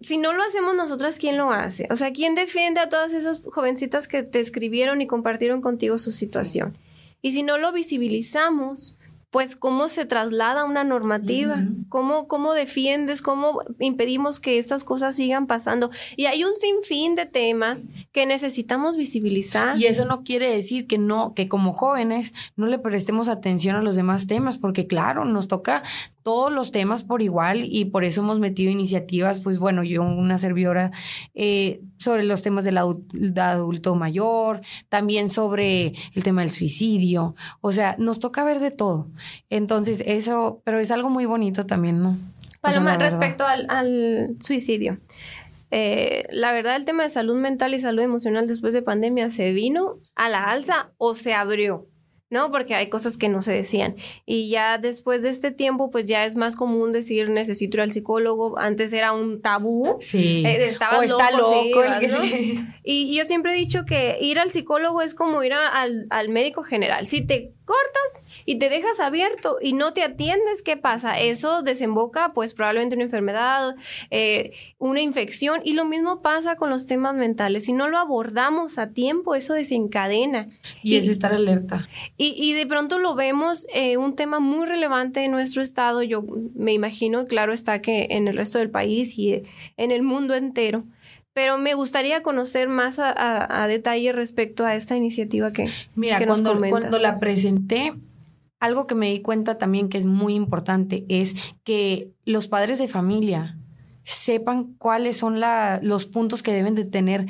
si 0.00 0.18
no 0.18 0.32
lo 0.32 0.42
hacemos 0.42 0.74
nosotras, 0.74 1.18
¿quién 1.18 1.38
lo 1.38 1.50
hace? 1.50 1.88
O 1.90 1.96
sea, 1.96 2.12
¿quién 2.12 2.34
defiende 2.34 2.80
a 2.80 2.88
todas 2.88 3.12
esas 3.12 3.42
jovencitas 3.46 4.08
que 4.08 4.22
te 4.22 4.40
escribieron 4.40 5.00
y 5.00 5.06
compartieron 5.06 5.62
contigo 5.62 5.98
su 5.98 6.12
situación? 6.12 6.76
Y 7.22 7.32
si 7.32 7.42
no 7.42 7.56
lo 7.56 7.72
visibilizamos, 7.72 8.98
pues 9.34 9.56
cómo 9.56 9.88
se 9.88 10.06
traslada 10.06 10.64
una 10.64 10.84
normativa, 10.84 11.60
¿Cómo, 11.88 12.28
cómo 12.28 12.54
defiendes, 12.54 13.20
cómo 13.20 13.62
impedimos 13.80 14.38
que 14.38 14.60
estas 14.60 14.84
cosas 14.84 15.16
sigan 15.16 15.48
pasando. 15.48 15.90
Y 16.16 16.26
hay 16.26 16.44
un 16.44 16.54
sinfín 16.54 17.16
de 17.16 17.26
temas 17.26 17.80
que 18.12 18.26
necesitamos 18.26 18.96
visibilizar. 18.96 19.76
Y 19.76 19.86
eso 19.86 20.04
no 20.04 20.22
quiere 20.22 20.48
decir 20.48 20.86
que 20.86 20.98
no, 20.98 21.34
que 21.34 21.48
como 21.48 21.72
jóvenes 21.72 22.32
no 22.54 22.68
le 22.68 22.78
prestemos 22.78 23.26
atención 23.26 23.74
a 23.74 23.82
los 23.82 23.96
demás 23.96 24.28
temas, 24.28 24.60
porque 24.60 24.86
claro, 24.86 25.24
nos 25.24 25.48
toca 25.48 25.82
todos 26.24 26.50
los 26.50 26.72
temas 26.72 27.04
por 27.04 27.20
igual 27.20 27.60
y 27.62 27.84
por 27.84 28.02
eso 28.02 28.22
hemos 28.22 28.40
metido 28.40 28.72
iniciativas, 28.72 29.40
pues 29.40 29.58
bueno, 29.58 29.84
yo 29.84 30.02
una 30.02 30.38
servidora 30.38 30.90
eh, 31.34 31.82
sobre 31.98 32.24
los 32.24 32.40
temas 32.42 32.64
del 32.64 32.78
adulto 32.78 33.94
mayor, 33.94 34.62
también 34.88 35.28
sobre 35.28 35.92
el 36.14 36.22
tema 36.24 36.40
del 36.40 36.50
suicidio, 36.50 37.36
o 37.60 37.72
sea, 37.72 37.94
nos 37.98 38.20
toca 38.20 38.42
ver 38.42 38.58
de 38.58 38.70
todo. 38.70 39.10
Entonces, 39.50 40.02
eso, 40.06 40.62
pero 40.64 40.80
es 40.80 40.90
algo 40.90 41.10
muy 41.10 41.26
bonito 41.26 41.66
también, 41.66 42.02
¿no? 42.02 42.18
Paloma, 42.62 42.96
respecto 42.96 43.44
al, 43.46 44.34
suicidio. 44.40 44.96
Eh, 45.70 46.24
la 46.30 46.52
verdad, 46.52 46.76
el 46.76 46.86
tema 46.86 47.02
de 47.02 47.10
salud 47.10 47.36
mental 47.36 47.74
y 47.74 47.80
salud 47.80 48.02
emocional 48.02 48.46
después 48.46 48.72
de 48.72 48.80
pandemia 48.80 49.28
se 49.28 49.52
vino 49.52 49.98
a 50.14 50.30
la 50.30 50.44
alza 50.44 50.90
o 50.96 51.14
se 51.14 51.34
abrió. 51.34 51.86
¿No? 52.34 52.50
Porque 52.50 52.74
hay 52.74 52.88
cosas 52.88 53.16
que 53.16 53.28
no 53.28 53.40
se 53.42 53.52
decían. 53.52 53.94
Y 54.26 54.50
ya 54.50 54.76
después 54.76 55.22
de 55.22 55.30
este 55.30 55.52
tiempo, 55.52 55.92
pues 55.92 56.04
ya 56.04 56.26
es 56.26 56.34
más 56.34 56.56
común 56.56 56.90
decir 56.92 57.30
necesito 57.30 57.76
ir 57.76 57.82
al 57.82 57.92
psicólogo. 57.92 58.58
Antes 58.58 58.92
era 58.92 59.12
un 59.12 59.40
tabú. 59.40 59.96
Sí. 60.00 60.44
Eh, 60.44 60.66
estaba 60.68 61.06
loco. 61.06 61.22
y, 62.82 63.16
yo 63.16 63.24
siempre 63.24 63.52
he 63.52 63.56
dicho 63.56 63.84
que 63.84 64.18
ir 64.20 64.40
al 64.40 64.50
psicólogo 64.50 65.00
es 65.00 65.14
como 65.14 65.44
ir 65.44 65.52
al, 65.52 66.08
al 66.10 66.28
médico 66.28 66.64
general. 66.64 67.06
Si 67.06 67.22
te 67.22 67.52
cortas 67.64 68.23
y 68.44 68.56
te 68.58 68.68
dejas 68.68 69.00
abierto 69.00 69.58
y 69.60 69.72
no 69.72 69.92
te 69.92 70.02
atiendes, 70.02 70.62
¿qué 70.62 70.76
pasa? 70.76 71.18
Eso 71.18 71.62
desemboca 71.62 72.32
pues 72.34 72.54
probablemente 72.54 72.96
una 72.96 73.04
enfermedad, 73.04 73.76
eh, 74.10 74.52
una 74.78 75.00
infección 75.00 75.60
y 75.64 75.74
lo 75.74 75.84
mismo 75.84 76.22
pasa 76.22 76.56
con 76.56 76.70
los 76.70 76.86
temas 76.86 77.14
mentales. 77.14 77.64
Si 77.64 77.72
no 77.72 77.88
lo 77.88 77.98
abordamos 77.98 78.78
a 78.78 78.90
tiempo, 78.90 79.34
eso 79.34 79.54
desencadena. 79.54 80.46
Y, 80.82 80.96
es 80.96 81.08
estar 81.08 81.32
alerta. 81.32 81.88
Y, 82.16 82.34
y 82.36 82.52
de 82.52 82.66
pronto 82.66 82.98
lo 82.98 83.14
vemos 83.14 83.66
eh, 83.74 83.96
un 83.96 84.16
tema 84.16 84.40
muy 84.40 84.66
relevante 84.66 85.24
en 85.24 85.30
nuestro 85.30 85.62
estado. 85.62 86.02
Yo 86.02 86.24
me 86.54 86.72
imagino, 86.72 87.26
claro 87.26 87.52
está 87.52 87.80
que 87.80 88.08
en 88.10 88.28
el 88.28 88.36
resto 88.36 88.58
del 88.58 88.70
país 88.70 89.18
y 89.18 89.42
en 89.76 89.90
el 89.90 90.02
mundo 90.02 90.34
entero 90.34 90.84
pero 91.34 91.58
me 91.58 91.74
gustaría 91.74 92.22
conocer 92.22 92.68
más 92.68 92.98
a, 93.00 93.66
detalle 93.66 94.12
respecto 94.12 94.64
a 94.64 94.76
esta 94.76 94.96
iniciativa 94.96 95.52
que, 95.52 95.68
Mira, 95.96 96.24
cuando, 96.24 96.56
cuando 96.70 97.00
la 97.00 97.18
presenté, 97.18 97.92
algo 98.64 98.86
que 98.86 98.94
me 98.94 99.10
di 99.10 99.20
cuenta 99.20 99.58
también 99.58 99.88
que 99.88 99.98
es 99.98 100.06
muy 100.06 100.34
importante 100.34 101.04
es 101.08 101.34
que 101.64 102.12
los 102.24 102.48
padres 102.48 102.78
de 102.78 102.88
familia 102.88 103.58
sepan 104.04 104.74
cuáles 104.74 105.18
son 105.18 105.40
los 105.82 106.06
puntos 106.06 106.42
que 106.42 106.52
deben 106.52 106.74
de 106.74 106.84
tener 106.84 107.26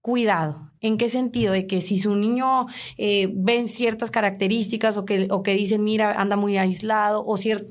cuidado. 0.00 0.70
¿En 0.80 0.98
qué 0.98 1.08
sentido? 1.08 1.52
De 1.52 1.66
que 1.66 1.80
si 1.80 1.98
su 1.98 2.14
niño 2.14 2.66
eh, 2.96 3.30
ven 3.34 3.68
ciertas 3.68 4.10
características 4.10 4.96
o 4.96 5.04
que, 5.04 5.28
o 5.30 5.42
que 5.42 5.54
dicen, 5.54 5.84
mira, 5.84 6.12
anda 6.12 6.36
muy 6.36 6.56
aislado 6.56 7.24
o 7.26 7.36
cierto 7.36 7.68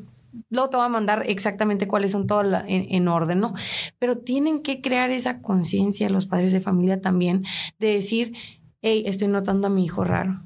Luego 0.50 0.70
te 0.70 0.78
voy 0.78 0.86
a 0.86 0.90
mandar 0.90 1.24
exactamente 1.28 1.90
cuáles 1.90 2.12
son 2.12 2.26
todas 2.26 2.64
en, 2.66 3.08
orden, 3.10 3.40
¿no? 3.40 3.54
Pero 4.00 4.18
tienen 4.18 4.62
que 4.62 4.80
crear 4.80 5.12
esa 5.12 5.42
conciencia 5.42 6.10
los 6.10 6.26
padres 6.26 6.54
de 6.54 6.62
familia 6.62 7.02
también 7.02 7.44
de 7.80 7.88
decir, 7.88 8.34
hey, 8.82 9.04
estoy 9.06 9.28
notando 9.28 9.68
a 9.68 9.70
mi 9.70 9.84
hijo 9.84 10.06
raro 10.06 10.42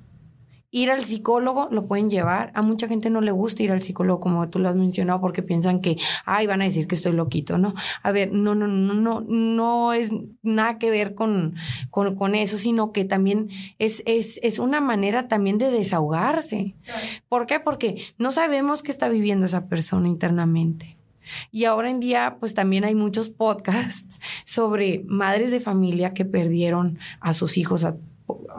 Ir 0.75 0.91
al 0.91 1.05
psicólogo 1.05 1.69
lo 1.71 1.87
pueden 1.87 2.09
llevar. 2.09 2.51
A 2.53 2.61
mucha 2.61 2.89
gente 2.89 3.09
no 3.09 3.21
le 3.21 3.31
gusta 3.31 3.63
ir 3.63 3.71
al 3.71 3.79
psicólogo, 3.79 4.19
como 4.19 4.49
tú 4.49 4.59
lo 4.59 4.67
has 4.67 4.75
mencionado, 4.75 5.21
porque 5.21 5.41
piensan 5.41 5.79
que, 5.79 5.95
ay, 6.25 6.47
van 6.47 6.61
a 6.61 6.65
decir 6.65 6.85
que 6.85 6.95
estoy 6.95 7.13
loquito, 7.13 7.57
¿no? 7.57 7.73
A 8.03 8.11
ver, 8.11 8.33
no, 8.33 8.55
no, 8.55 8.67
no, 8.67 8.93
no, 8.93 9.21
no 9.21 9.93
es 9.93 10.11
nada 10.43 10.77
que 10.77 10.91
ver 10.91 11.15
con, 11.15 11.55
con, 11.91 12.35
eso, 12.35 12.57
sino 12.57 12.91
que 12.91 13.05
también 13.05 13.47
es, 13.79 14.03
es, 14.05 14.37
es 14.43 14.59
una 14.59 14.81
manera 14.81 15.29
también 15.29 15.57
de 15.57 15.71
desahogarse. 15.71 16.75
¿Por 17.29 17.45
qué? 17.45 17.61
Porque 17.61 18.03
no 18.17 18.33
sabemos 18.33 18.83
qué 18.83 18.91
está 18.91 19.07
viviendo 19.07 19.45
esa 19.45 19.67
persona 19.67 20.09
internamente. 20.09 20.97
Y 21.53 21.63
ahora 21.63 21.89
en 21.89 22.01
día, 22.01 22.35
pues 22.41 22.53
también 22.53 22.83
hay 22.83 22.95
muchos 22.95 23.29
podcasts 23.29 24.19
sobre 24.43 25.05
madres 25.07 25.51
de 25.51 25.61
familia 25.61 26.13
que 26.13 26.25
perdieron 26.25 26.99
a 27.21 27.33
sus 27.33 27.57
hijos 27.57 27.85
a 27.85 27.95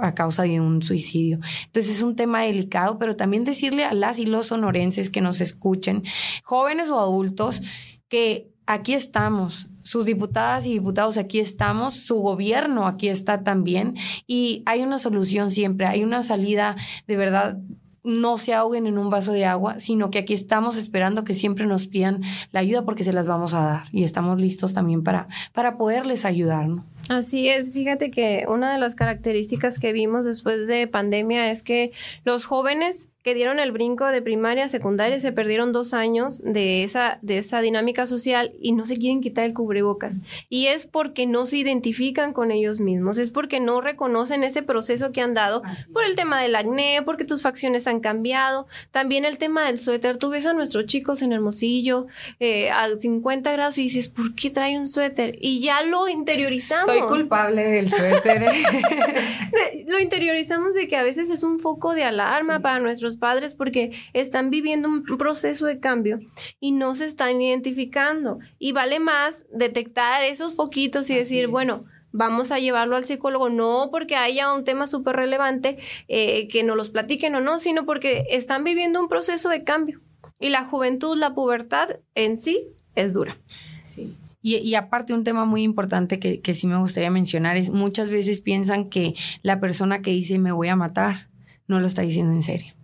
a 0.00 0.14
causa 0.14 0.42
de 0.42 0.60
un 0.60 0.82
suicidio. 0.82 1.38
Entonces 1.66 1.96
es 1.96 2.02
un 2.02 2.16
tema 2.16 2.42
delicado, 2.42 2.98
pero 2.98 3.16
también 3.16 3.44
decirle 3.44 3.84
a 3.84 3.94
las 3.94 4.18
y 4.18 4.26
los 4.26 4.46
sonorenses 4.46 5.10
que 5.10 5.20
nos 5.20 5.40
escuchen, 5.40 6.02
jóvenes 6.44 6.88
o 6.88 6.98
adultos, 7.00 7.62
que 8.08 8.50
aquí 8.66 8.94
estamos, 8.94 9.68
sus 9.82 10.04
diputadas 10.04 10.66
y 10.66 10.72
diputados 10.72 11.16
aquí 11.18 11.38
estamos, 11.38 11.94
su 11.94 12.16
gobierno 12.16 12.86
aquí 12.86 13.08
está 13.08 13.44
también 13.44 13.94
y 14.26 14.62
hay 14.66 14.82
una 14.82 14.98
solución 14.98 15.50
siempre, 15.50 15.86
hay 15.86 16.02
una 16.02 16.22
salida 16.22 16.76
de 17.06 17.16
verdad 17.16 17.58
no 18.06 18.38
se 18.38 18.54
ahoguen 18.54 18.86
en 18.86 18.98
un 18.98 19.10
vaso 19.10 19.32
de 19.32 19.46
agua, 19.46 19.80
sino 19.80 20.10
que 20.10 20.18
aquí 20.18 20.32
estamos 20.32 20.76
esperando 20.76 21.24
que 21.24 21.34
siempre 21.34 21.66
nos 21.66 21.88
pidan 21.88 22.22
la 22.52 22.60
ayuda 22.60 22.84
porque 22.84 23.02
se 23.02 23.12
las 23.12 23.26
vamos 23.26 23.52
a 23.52 23.64
dar 23.64 23.84
y 23.90 24.04
estamos 24.04 24.40
listos 24.40 24.72
también 24.74 25.02
para, 25.02 25.26
para 25.52 25.76
poderles 25.76 26.24
ayudar. 26.24 26.68
¿no? 26.68 26.84
Así 27.08 27.48
es, 27.48 27.72
fíjate 27.72 28.10
que 28.10 28.46
una 28.48 28.72
de 28.72 28.78
las 28.78 28.96
características 28.96 29.78
que 29.78 29.92
vimos 29.92 30.26
después 30.26 30.66
de 30.66 30.88
pandemia 30.88 31.52
es 31.52 31.62
que 31.62 31.92
los 32.24 32.46
jóvenes 32.46 33.08
que 33.26 33.34
dieron 33.34 33.58
el 33.58 33.72
brinco 33.72 34.06
de 34.06 34.22
primaria 34.22 34.66
a 34.66 34.68
secundaria 34.68 35.18
se 35.18 35.32
perdieron 35.32 35.72
dos 35.72 35.94
años 35.94 36.40
de 36.44 36.84
esa, 36.84 37.18
de 37.22 37.38
esa 37.38 37.60
dinámica 37.60 38.06
social 38.06 38.52
y 38.60 38.70
no 38.70 38.86
se 38.86 38.96
quieren 38.96 39.20
quitar 39.20 39.46
el 39.46 39.52
cubrebocas. 39.52 40.14
Y 40.48 40.66
es 40.66 40.86
porque 40.86 41.26
no 41.26 41.44
se 41.46 41.56
identifican 41.56 42.32
con 42.32 42.52
ellos 42.52 42.78
mismos, 42.78 43.18
es 43.18 43.32
porque 43.32 43.58
no 43.58 43.80
reconocen 43.80 44.44
ese 44.44 44.62
proceso 44.62 45.10
que 45.10 45.22
han 45.22 45.34
dado 45.34 45.64
por 45.92 46.04
el 46.04 46.14
tema 46.14 46.40
del 46.40 46.54
acné, 46.54 47.02
porque 47.04 47.24
tus 47.24 47.42
facciones 47.42 47.88
han 47.88 47.98
cambiado. 47.98 48.68
También 48.92 49.24
el 49.24 49.38
tema 49.38 49.66
del 49.66 49.80
suéter. 49.80 50.18
Tú 50.18 50.28
ves 50.28 50.46
a 50.46 50.52
nuestros 50.52 50.86
chicos 50.86 51.20
en 51.20 51.32
Hermosillo 51.32 52.06
eh, 52.38 52.70
a 52.70 52.86
50 52.96 53.50
grados 53.50 53.76
y 53.78 53.82
dices, 53.82 54.06
¿por 54.06 54.36
qué 54.36 54.50
trae 54.50 54.78
un 54.78 54.86
suéter? 54.86 55.36
Y 55.40 55.58
ya 55.58 55.82
lo 55.82 56.08
interiorizamos. 56.08 56.86
Soy 56.86 57.00
culpable 57.08 57.64
del 57.64 57.90
suéter. 57.90 58.46
lo 59.88 59.98
interiorizamos 59.98 60.74
de 60.74 60.86
que 60.86 60.96
a 60.96 61.02
veces 61.02 61.28
es 61.30 61.42
un 61.42 61.58
foco 61.58 61.92
de 61.92 62.04
alarma 62.04 62.60
para 62.60 62.78
nuestros 62.78 63.15
padres 63.18 63.54
porque 63.54 63.92
están 64.12 64.50
viviendo 64.50 64.88
un 64.88 65.04
proceso 65.18 65.66
de 65.66 65.80
cambio 65.80 66.20
y 66.60 66.72
no 66.72 66.94
se 66.94 67.06
están 67.06 67.40
identificando. 67.40 68.38
Y 68.58 68.72
vale 68.72 69.00
más 69.00 69.44
detectar 69.52 70.22
esos 70.22 70.54
foquitos 70.54 71.10
y 71.10 71.14
decir, 71.14 71.48
bueno, 71.48 71.84
vamos 72.16 72.50
a 72.50 72.58
llevarlo 72.58 72.96
al 72.96 73.04
psicólogo, 73.04 73.50
no 73.50 73.88
porque 73.90 74.16
haya 74.16 74.52
un 74.52 74.64
tema 74.64 74.86
súper 74.86 75.16
relevante 75.16 75.78
eh, 76.08 76.48
que 76.48 76.62
nos 76.62 76.76
los 76.76 76.90
platiquen 76.90 77.34
o 77.34 77.40
no, 77.40 77.58
sino 77.58 77.84
porque 77.84 78.24
están 78.30 78.64
viviendo 78.64 79.00
un 79.00 79.08
proceso 79.08 79.48
de 79.48 79.64
cambio. 79.64 80.00
Y 80.40 80.50
la 80.50 80.64
juventud, 80.64 81.16
la 81.16 81.34
pubertad 81.34 81.88
en 82.14 82.42
sí 82.42 82.68
es 82.94 83.12
dura. 83.12 83.38
Sí. 83.84 84.14
Y, 84.42 84.76
aparte 84.76 85.12
un 85.12 85.24
tema 85.24 85.44
muy 85.44 85.64
importante 85.64 86.20
que, 86.20 86.40
que 86.40 86.54
sí 86.54 86.68
me 86.68 86.78
gustaría 86.78 87.10
mencionar 87.10 87.56
es 87.56 87.70
muchas 87.70 88.10
veces 88.10 88.40
piensan 88.40 88.88
que 88.88 89.14
la 89.42 89.58
persona 89.58 90.02
que 90.02 90.12
dice 90.12 90.38
me 90.38 90.52
voy 90.52 90.68
a 90.68 90.76
matar 90.76 91.30
no 91.66 91.80
lo 91.80 91.86
está 91.88 92.02
diciendo 92.02 92.32
en 92.32 92.42
serio. 92.42 92.75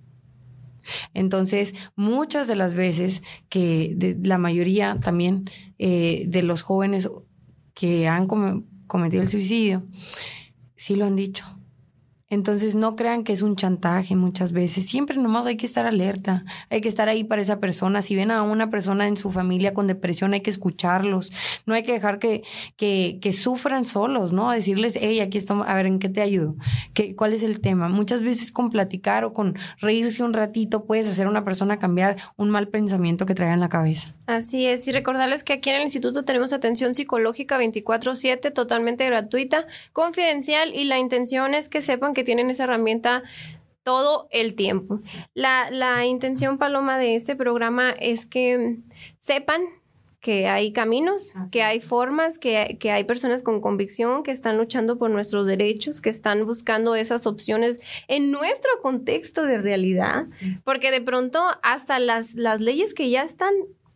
Entonces, 1.14 1.74
muchas 1.96 2.46
de 2.46 2.56
las 2.56 2.74
veces 2.74 3.22
que 3.48 3.92
de, 3.96 4.16
la 4.22 4.38
mayoría 4.38 4.98
también 5.00 5.50
eh, 5.78 6.24
de 6.26 6.42
los 6.42 6.62
jóvenes 6.62 7.10
que 7.74 8.08
han 8.08 8.26
cometido 8.86 9.22
el 9.22 9.28
suicidio, 9.28 9.84
sí 10.76 10.96
lo 10.96 11.06
han 11.06 11.16
dicho. 11.16 11.46
Entonces 12.32 12.74
no 12.74 12.96
crean 12.96 13.24
que 13.24 13.34
es 13.34 13.42
un 13.42 13.56
chantaje 13.56 14.16
muchas 14.16 14.52
veces. 14.52 14.86
Siempre 14.86 15.18
nomás 15.18 15.44
hay 15.44 15.58
que 15.58 15.66
estar 15.66 15.84
alerta. 15.84 16.46
Hay 16.70 16.80
que 16.80 16.88
estar 16.88 17.10
ahí 17.10 17.24
para 17.24 17.42
esa 17.42 17.60
persona. 17.60 18.00
Si 18.00 18.16
ven 18.16 18.30
a 18.30 18.42
una 18.42 18.70
persona 18.70 19.06
en 19.06 19.18
su 19.18 19.30
familia 19.30 19.74
con 19.74 19.86
depresión, 19.86 20.32
hay 20.32 20.40
que 20.40 20.48
escucharlos. 20.48 21.30
No 21.66 21.74
hay 21.74 21.82
que 21.82 21.92
dejar 21.92 22.18
que, 22.18 22.42
que, 22.78 23.18
que 23.20 23.32
sufran 23.32 23.84
solos, 23.84 24.32
¿no? 24.32 24.50
Decirles, 24.50 24.98
hey, 24.98 25.20
aquí 25.20 25.36
estamos, 25.36 25.68
a 25.68 25.74
ver, 25.74 25.84
¿en 25.84 25.98
qué 25.98 26.08
te 26.08 26.22
ayudo? 26.22 26.56
¿Qué, 26.94 27.14
¿Cuál 27.14 27.34
es 27.34 27.42
el 27.42 27.60
tema? 27.60 27.90
Muchas 27.90 28.22
veces 28.22 28.50
con 28.50 28.70
platicar 28.70 29.26
o 29.26 29.34
con 29.34 29.58
reírse 29.82 30.22
un 30.22 30.32
ratito 30.32 30.86
puedes 30.86 31.06
hacer 31.10 31.26
a 31.26 31.28
una 31.28 31.44
persona 31.44 31.78
cambiar 31.78 32.16
un 32.38 32.48
mal 32.48 32.68
pensamiento 32.68 33.26
que 33.26 33.34
trae 33.34 33.52
en 33.52 33.60
la 33.60 33.68
cabeza. 33.68 34.14
Así 34.24 34.64
es. 34.64 34.88
Y 34.88 34.92
recordarles 34.92 35.44
que 35.44 35.52
aquí 35.52 35.68
en 35.68 35.76
el 35.76 35.82
instituto 35.82 36.24
tenemos 36.24 36.54
atención 36.54 36.94
psicológica 36.94 37.58
24/7, 37.58 38.54
totalmente 38.54 39.04
gratuita, 39.04 39.66
confidencial 39.92 40.74
y 40.74 40.84
la 40.84 40.98
intención 40.98 41.54
es 41.54 41.68
que 41.68 41.82
sepan 41.82 42.14
que 42.14 42.21
tienen 42.24 42.50
esa 42.50 42.64
herramienta 42.64 43.22
todo 43.82 44.28
el 44.30 44.54
tiempo. 44.54 45.00
La, 45.34 45.70
la 45.70 46.04
intención, 46.06 46.58
Paloma, 46.58 46.98
de 46.98 47.16
este 47.16 47.36
programa 47.36 47.90
es 47.90 48.26
que 48.26 48.78
sepan 49.20 49.62
que 50.22 50.46
hay 50.46 50.72
caminos, 50.72 51.34
que 51.50 51.64
hay 51.64 51.80
formas, 51.80 52.38
que, 52.38 52.76
que, 52.78 52.92
hay 52.92 53.02
personas 53.02 53.42
con 53.42 53.60
convicción 53.60 54.22
que 54.22 54.30
están 54.30 54.56
luchando 54.56 54.96
por 54.96 55.10
nuestros 55.10 55.46
derechos, 55.48 56.00
que 56.00 56.10
están 56.10 56.46
buscando 56.46 56.94
esas 56.94 57.26
opciones 57.26 57.80
en 58.06 58.30
nuestro 58.30 58.70
contexto 58.82 59.42
de 59.42 59.58
realidad, 59.58 60.26
porque 60.62 60.92
de 60.92 61.00
pronto 61.00 61.42
hasta 61.64 61.98
las, 61.98 62.36
las 62.36 62.60
leyes 62.60 62.94
que 62.94 63.10
ya 63.10 63.24
están 63.24 63.52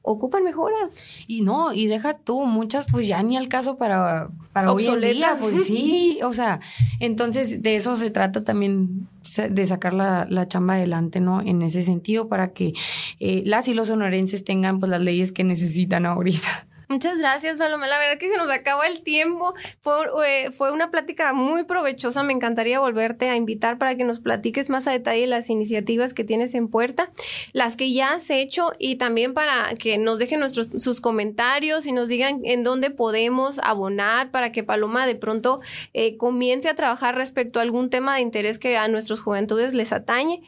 ocupan 0.07 0.45
mejoras. 0.45 1.03
Y 1.27 1.42
no, 1.42 1.75
y 1.75 1.87
deja 1.88 2.14
tú, 2.14 2.47
muchas 2.47 2.87
pues 2.90 3.07
ya 3.07 3.23
ni 3.23 3.37
al 3.37 3.49
caso 3.49 3.77
para, 3.77 4.31
para 4.53 4.73
hoy 4.73 4.87
en 4.87 5.01
día, 5.01 5.37
pues 5.38 5.64
sí, 5.64 6.21
o 6.23 6.33
sea, 6.33 6.61
entonces 7.01 7.62
de 7.62 7.77
eso 7.77 7.97
se 7.97 8.11
trata 8.11 8.45
también 8.45 9.09
de 9.51 9.66
sacar 9.66 9.92
la, 9.92 10.27
la 10.31 10.47
chamba 10.47 10.75
adelante, 10.75 11.21
¿no? 11.21 11.42
En 11.42 11.61
ese 11.62 11.83
sentido, 11.83 12.29
para 12.29 12.53
que 12.53 12.73
eh, 13.19 13.42
las 13.45 13.66
y 13.69 13.75
los 13.75 13.88
sonorenses 13.88 14.45
tengan 14.45 14.79
pues 14.79 14.88
las 14.90 15.01
leyes 15.01 15.33
que 15.33 15.45
necesitan 15.45 16.07
ahorita. 16.07 16.66
Muchas 16.88 17.18
gracias, 17.18 17.57
Paloma. 17.57 17.88
La 17.88 17.99
verdad 17.99 18.16
que 18.16 18.31
se 18.31 18.37
nos 18.37 18.49
acaba 18.49 18.87
el 18.87 19.03
tiempo. 19.03 19.55
Fue, 19.81 20.07
eh, 20.25 20.53
fue 20.53 20.70
una 20.70 20.92
plática 20.92 21.33
muy 21.33 21.64
provechosa. 21.64 22.22
Me 22.22 22.33
encantaría 22.33 22.79
volverte 22.79 23.29
a 23.29 23.35
invitar 23.35 23.77
para 23.77 23.96
que 23.96 24.05
nos 24.05 24.20
platiques 24.20 24.70
más 24.70 24.87
a 24.87 24.92
detalle 24.92 25.27
las 25.27 25.51
iniciativas 25.51 26.14
que 26.14 26.22
tienes 26.22 26.55
en 26.55 26.68
puerta, 26.68 27.11
las 27.53 27.75
que 27.75 27.92
ya 27.92 28.14
has 28.14 28.31
hecho 28.31 28.70
y 28.79 28.96
también 28.96 29.35
para 29.35 29.75
que 29.75 29.99
nos 29.99 30.20
dejen 30.20 30.38
nuestros, 30.38 30.68
sus 30.77 31.01
comentarios 31.01 31.87
y 31.87 31.92
nos 31.92 32.09
digan 32.09 32.40
en 32.44 32.62
dónde 32.62 32.90
podemos 32.90 33.59
abonar 33.64 34.31
para 34.31 34.53
que 34.53 34.62
Paloma 34.62 35.07
de 35.07 35.16
pronto 35.16 35.61
eh, 35.92 36.16
comience 36.16 36.68
a 36.68 36.77
trabajar 36.77 37.16
respecto 37.16 37.59
a 37.59 37.62
algún 37.62 37.90
tema 37.90 38.14
de 38.14 38.20
interés 38.20 38.61
que 38.61 38.77
a 38.77 38.87
nuestros 38.87 39.20
juventudes 39.20 39.75
les 39.75 39.92
atañe 39.92 40.42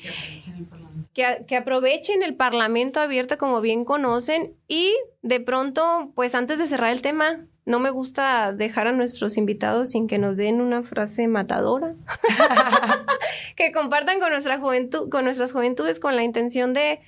que, 1.12 1.56
aprovechen 1.56 2.22
el 2.22 2.34
Parlamento 2.34 3.00
abierto 3.00 3.38
como 3.38 3.60
bien 3.60 3.84
conocen 3.84 4.54
y 4.68 4.94
de 5.22 5.40
pronto, 5.40 6.12
pues 6.14 6.34
antes 6.34 6.58
de 6.58 6.66
cerrar 6.66 6.92
el 6.92 7.02
tema, 7.02 7.44
no 7.66 7.80
me 7.80 7.90
gusta 7.90 8.52
dejar 8.52 8.86
a 8.86 8.92
nuestros 8.92 9.36
invitados 9.36 9.90
sin 9.90 10.06
que 10.06 10.18
nos 10.18 10.36
den 10.36 10.60
una 10.60 10.82
frase 10.82 11.28
matadora. 11.28 11.94
que 13.56 13.72
compartan 13.72 14.20
con 14.20 14.30
nuestra 14.30 14.58
juventud, 14.58 15.08
con 15.10 15.24
nuestras 15.24 15.52
juventudes 15.52 16.00
con 16.00 16.16
la 16.16 16.22
intención 16.22 16.72
de, 16.72 17.00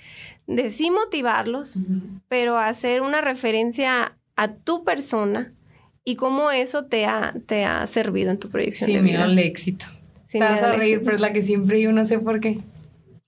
de 0.47 0.71
sí 0.71 0.91
motivarlos, 0.91 1.79
pero 2.29 2.59
hacer 2.59 3.03
una 3.03 3.21
referencia 3.21 4.17
a 4.37 4.53
tu 4.55 4.85
persona 4.85 5.55
y 6.05 6.17
cómo 6.17 6.51
eso 6.51 6.87
te 6.87 7.07
ha, 7.07 7.35
te 7.47 7.65
ha 7.65 7.87
servido 7.87 8.31
en 8.31 8.39
tu 8.39 8.51
proyección. 8.51 8.91
Sin 8.91 9.05
miedo 9.05 9.23
al 9.23 9.39
éxito. 9.39 9.87
Sin 10.25 10.41
Te 10.41 10.47
vas 10.47 10.63
a 10.63 10.73
reír, 10.73 11.03
pero 11.05 11.17
es 11.17 11.21
la 11.21 11.33
que 11.33 11.43
siempre 11.43 11.81
yo 11.81 11.93
no 11.93 12.05
sé 12.05 12.19
por 12.19 12.41
qué. 12.41 12.59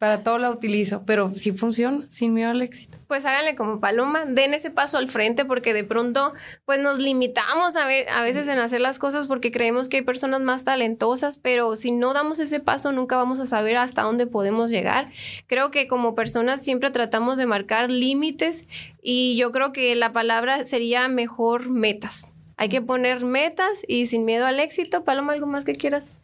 Para 0.03 0.25
todo 0.25 0.39
la 0.39 0.51
utilizo, 0.51 1.05
pero 1.07 1.33
si 1.33 1.53
funciona, 1.53 2.07
sin 2.09 2.35
miedo 2.35 2.51
al 2.51 2.61
éxito. 2.61 2.99
Pues 3.07 3.25
háganle 3.25 3.55
como 3.55 3.79
paloma, 3.79 4.25
den 4.25 4.53
ese 4.53 4.73
paso 4.73 4.99
al 4.99 5.09
frente 5.09 5.45
porque 5.45 5.73
de 5.73 5.85
pronto 5.85 6.33
pues 6.65 6.81
nos 6.81 6.99
limitamos 6.99 7.77
a 7.77 7.87
ver 7.87 8.09
a 8.09 8.25
veces 8.25 8.49
en 8.49 8.59
hacer 8.59 8.81
las 8.81 8.99
cosas 8.99 9.29
porque 9.29 9.53
creemos 9.53 9.89
que 9.89 9.99
hay 9.99 10.03
personas 10.03 10.41
más 10.41 10.65
talentosas, 10.65 11.39
pero 11.39 11.77
si 11.77 11.93
no 11.93 12.15
damos 12.15 12.41
ese 12.41 12.59
paso 12.59 12.91
nunca 12.91 13.15
vamos 13.17 13.39
a 13.39 13.47
saber 13.47 13.77
hasta 13.77 14.03
dónde 14.03 14.27
podemos 14.27 14.73
llegar. 14.73 15.13
Creo 15.47 15.71
que 15.71 15.87
como 15.87 16.17
personas 16.17 16.63
siempre 16.63 16.91
tratamos 16.91 17.37
de 17.37 17.47
marcar 17.47 17.89
límites 17.89 18.67
y 19.05 19.37
yo 19.37 19.53
creo 19.53 19.71
que 19.71 19.95
la 19.95 20.11
palabra 20.11 20.65
sería 20.65 21.07
mejor 21.07 21.71
metas. 21.71 22.27
Hay 22.57 22.69
que 22.69 22.83
poner 22.83 23.25
metas 23.25 23.85
y 23.87 24.09
sin 24.09 24.25
miedo 24.25 24.47
al 24.47 24.59
éxito. 24.59 25.05
Paloma, 25.05 25.33
¿algo 25.33 25.47
más 25.47 25.65
que 25.65 25.75
quieras 25.75 26.17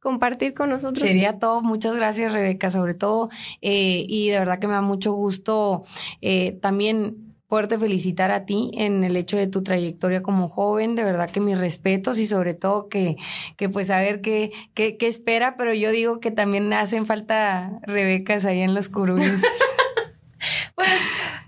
compartir 0.00 0.54
con 0.54 0.70
nosotros. 0.70 0.98
Sería 0.98 1.38
todo. 1.38 1.62
Muchas 1.62 1.96
gracias, 1.96 2.32
Rebeca, 2.32 2.70
sobre 2.70 2.94
todo. 2.94 3.28
Eh, 3.60 4.04
y 4.08 4.30
de 4.30 4.38
verdad 4.38 4.58
que 4.58 4.66
me 4.66 4.74
da 4.74 4.80
mucho 4.80 5.12
gusto 5.12 5.82
eh, 6.20 6.58
también 6.60 7.30
poderte 7.46 7.78
felicitar 7.78 8.30
a 8.30 8.44
ti 8.44 8.70
en 8.74 9.02
el 9.02 9.16
hecho 9.16 9.36
de 9.36 9.48
tu 9.48 9.64
trayectoria 9.64 10.22
como 10.22 10.48
joven, 10.48 10.94
de 10.94 11.02
verdad 11.02 11.28
que 11.28 11.40
mis 11.40 11.58
respetos 11.58 12.18
y 12.18 12.28
sobre 12.28 12.54
todo 12.54 12.88
que, 12.88 13.16
que 13.56 13.68
pues 13.68 13.88
saber 13.88 14.20
qué, 14.20 14.52
qué, 14.72 14.96
qué 14.96 15.08
espera, 15.08 15.56
pero 15.56 15.74
yo 15.74 15.90
digo 15.90 16.20
que 16.20 16.30
también 16.30 16.72
hacen 16.72 17.06
falta 17.06 17.80
Rebecas 17.82 18.44
ahí 18.44 18.60
en 18.60 18.72
los 18.72 18.88
curules. 18.88 19.42
pues 20.76 20.88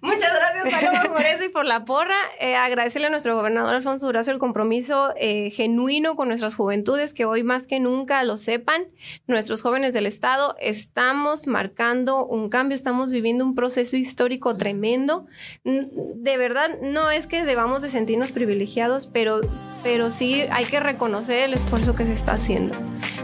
Muchas 0.03 0.35
gracias, 0.35 0.52
Paloma, 0.71 1.03
por 1.13 1.23
eso 1.23 1.45
y 1.45 1.49
por 1.49 1.65
la 1.65 1.85
porra. 1.85 2.17
Eh, 2.41 2.55
agradecerle 2.55 3.09
a 3.09 3.11
nuestro 3.11 3.37
gobernador 3.37 3.75
Alfonso 3.75 4.07
Durazo 4.07 4.31
el 4.31 4.39
compromiso 4.39 5.13
eh, 5.17 5.51
genuino 5.51 6.17
con 6.17 6.29
nuestras 6.29 6.55
juventudes, 6.55 7.15
que 7.15 7.25
hoy 7.25 7.43
más 7.43 7.67
que 7.67 7.81
nunca 7.81 8.23
lo 8.23 8.39
sepan. 8.39 8.87
Nuestros 9.27 9.63
jóvenes 9.63 9.93
del 9.95 10.07
Estado 10.07 10.57
estamos 10.61 11.47
marcando 11.47 12.25
un 12.25 12.49
cambio, 12.49 12.75
estamos 12.75 13.11
viviendo 13.11 13.45
un 13.45 13.55
proceso 13.55 13.97
histórico 13.97 14.57
tremendo. 14.57 15.27
De 15.65 16.37
verdad, 16.37 16.79
no 16.81 17.11
es 17.11 17.27
que 17.27 17.45
debamos 17.45 17.83
de 17.83 17.91
sentirnos 17.91 18.33
privilegiados, 18.33 19.07
pero, 19.07 19.41
pero 19.83 20.11
sí 20.11 20.45
hay 20.51 20.65
que 20.67 20.81
reconocer 20.81 21.45
el 21.45 21.55
esfuerzo 21.55 21.95
que 21.95 22.07
se 22.07 22.13
está 22.13 22.33
haciendo. 22.33 22.75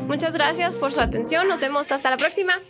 Muchas 0.07 0.33
gracias 0.33 0.77
por 0.77 0.93
su 0.93 1.01
atención. 1.01 1.49
Nos 1.49 1.61
vemos 1.61 1.91
hasta 1.93 2.11
la 2.11 2.17
próxima. 2.17 2.61